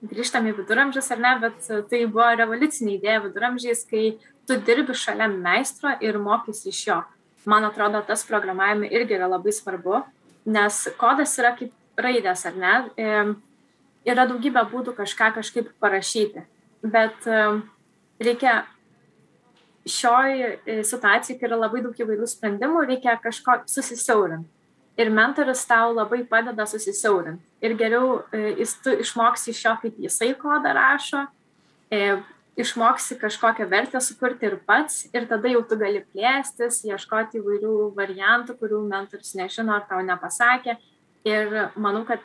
Grįžtame 0.08 0.52
į 0.52 0.58
viduramžius 0.62 1.11
ar 1.12 1.20
ne, 1.20 1.34
bet 1.42 1.68
tai 1.90 2.02
buvo 2.08 2.28
revoliucinė 2.38 2.96
idėja 2.96 3.22
viduramžiais, 3.26 3.84
kai 3.90 4.04
tu 4.48 4.56
dirbi 4.64 4.96
šalia 4.96 5.28
meistro 5.32 5.92
ir 6.04 6.16
mokysi 6.22 6.72
iš 6.72 6.82
jo. 6.88 6.98
Man 7.46 7.64
atrodo, 7.64 8.01
tas 8.07 8.24
programavime 8.27 8.88
irgi 8.92 9.16
yra 9.16 9.29
labai 9.31 9.53
svarbu, 9.55 10.03
nes 10.48 10.81
kodas 10.98 11.37
yra 11.38 11.55
kaip 11.59 11.72
raidės, 11.98 12.44
ar 12.48 12.59
ne? 12.59 12.72
Yra 14.09 14.27
daugybė 14.29 14.64
būdų 14.70 14.94
kažką 14.96 15.31
kažkaip 15.37 15.70
parašyti, 15.81 16.42
bet 16.83 17.27
reikia 18.20 18.61
šioj 19.88 20.59
situacijai, 20.85 21.38
kai 21.38 21.48
yra 21.48 21.59
labai 21.61 21.83
daug 21.85 21.96
įvairių 21.96 22.29
sprendimų, 22.29 22.85
reikia 22.90 23.16
kažko 23.22 23.62
susisiaurinti 23.70 24.51
ir 24.98 25.11
mentorius 25.14 25.62
tau 25.66 25.92
labai 25.94 26.24
padeda 26.27 26.66
susisiaurinti. 26.66 27.42
Ir 27.62 27.74
geriau 27.79 28.18
e, 28.35 28.55
jis 28.59 28.74
tu 28.83 28.94
išmoksi 29.05 29.53
iš 29.55 29.61
jo, 29.64 29.74
kaip 29.83 30.01
jisai 30.03 30.33
kodą 30.38 30.74
rašo, 30.74 31.24
e, 31.90 32.18
išmoksi 32.59 33.16
kažkokią 33.21 33.66
vertę 33.71 34.01
sukurti 34.03 34.49
ir 34.49 34.57
pats, 34.66 35.07
ir 35.14 35.27
tada 35.31 35.51
jau 35.53 35.62
tu 35.66 35.79
gali 35.81 36.03
plėstis, 36.12 36.83
ieškoti 36.88 37.40
įvairių 37.40 37.75
variantų, 37.97 38.59
kurių 38.61 38.83
mentorius 38.90 39.35
nežino 39.38 39.77
ar 39.77 39.87
tau 39.90 40.01
nepasakė. 40.05 40.79
Ir 41.29 41.55
manau, 41.77 42.05
kad 42.09 42.25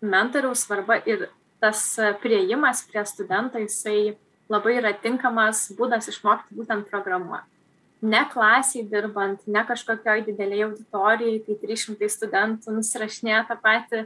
mentoriaus 0.00 0.66
svarba 0.66 1.00
ir 1.08 1.28
tas 1.60 1.82
prieimas 2.22 2.84
prie 2.88 3.04
studento, 3.08 3.60
jisai 3.60 4.16
labai 4.52 4.78
yra 4.78 4.92
tinkamas 4.92 5.66
būdas 5.76 6.08
išmokti 6.12 6.56
būtent 6.56 6.88
programuoti 6.92 7.56
ne 8.02 8.22
klasėj 8.32 8.86
dirbant, 8.90 9.40
ne 9.46 9.62
kažkokioj 9.66 10.24
didelėje 10.26 10.68
auditorijai, 10.68 11.40
kai 11.46 11.56
300 11.62 12.10
studentų 12.12 12.74
nusirašinėja 12.76 13.44
tą 13.48 13.56
patį 13.62 14.02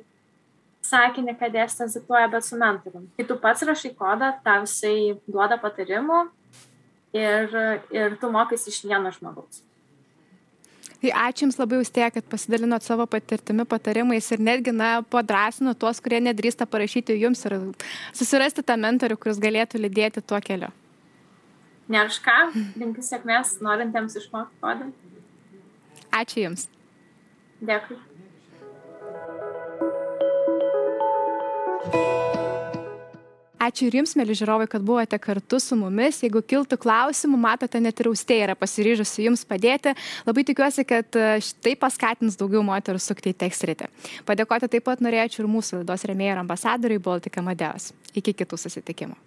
sakinį, 0.86 1.36
kad 1.38 1.54
dėstytas 1.54 1.96
diktuoja, 1.98 2.28
bet 2.32 2.46
su 2.46 2.58
mentorium. 2.60 3.08
Kai 3.16 3.26
tu 3.28 3.36
pats 3.40 3.64
rašai 3.66 3.92
kodą, 3.96 4.32
tau 4.44 4.64
jisai 4.64 5.16
duoda 5.28 5.58
patarimų 5.60 6.22
ir, 7.16 7.58
ir 7.94 8.16
tu 8.20 8.30
mokais 8.32 8.66
iš 8.70 8.82
vieno 8.86 9.12
žmogaus. 9.14 9.64
Tai 11.00 11.12
ačiū 11.16 11.46
Jums 11.46 11.56
labai 11.56 11.78
už 11.80 11.88
tai, 11.96 12.10
kad 12.12 12.26
pasidalinot 12.28 12.84
savo 12.84 13.06
patirtimi, 13.08 13.64
patarimais 13.64 14.26
ir 14.34 14.42
netgi, 14.44 14.72
na, 14.76 15.00
padrasino 15.00 15.72
tuos, 15.72 16.00
kurie 16.04 16.18
nedrįsta 16.20 16.66
parašyti 16.68 17.16
Jums 17.16 17.40
ir 17.48 17.56
susirasti 18.12 18.64
tą 18.66 18.76
mentorių, 18.76 19.16
kuris 19.16 19.40
galėtų 19.40 19.80
lydėti 19.80 20.20
tuo 20.20 20.40
keliu. 20.44 20.68
Ne 21.90 22.04
už 22.04 22.20
ką, 22.22 22.36
linkiu 22.78 23.02
sėkmės 23.02 23.56
norintiems 23.64 24.20
išmokti 24.20 24.60
kodą. 24.60 24.92
Ačiū 26.20 26.44
Jums. 26.44 26.68
Dėkui. 27.64 27.96
Ačiū 33.60 33.90
ir 33.90 33.98
Jums, 33.98 34.14
mėly 34.16 34.34
žiūrovai, 34.34 34.64
kad 34.72 34.82
buvote 34.82 35.18
kartu 35.20 35.58
su 35.60 35.76
mumis. 35.76 36.22
Jeigu 36.24 36.40
kiltų 36.40 36.78
klausimų, 36.80 37.36
matote, 37.38 37.78
net 37.84 38.00
ir 38.00 38.08
austė 38.08 38.38
yra 38.46 38.56
pasiryžusi 38.56 39.26
Jums 39.26 39.44
padėti. 39.46 39.92
Labai 40.24 40.46
tikiuosi, 40.48 40.86
kad 40.88 41.12
tai 41.12 41.74
paskatins 41.78 42.40
daugiau 42.40 42.64
moterų 42.66 43.02
sukti 43.04 43.34
į 43.34 43.38
tekstritį. 43.44 43.90
Padėkoti 44.26 44.72
taip 44.72 44.88
pat 44.88 45.04
norėčiau 45.04 45.44
ir 45.44 45.52
mūsų 45.52 45.82
laidos 45.82 46.08
remėjai 46.08 46.38
ir 46.38 46.42
ambasadoriui 46.46 47.04
Baltika 47.04 47.44
Madeus. 47.44 47.92
Iki 48.16 48.38
kitų 48.40 48.64
susitikimų. 48.64 49.20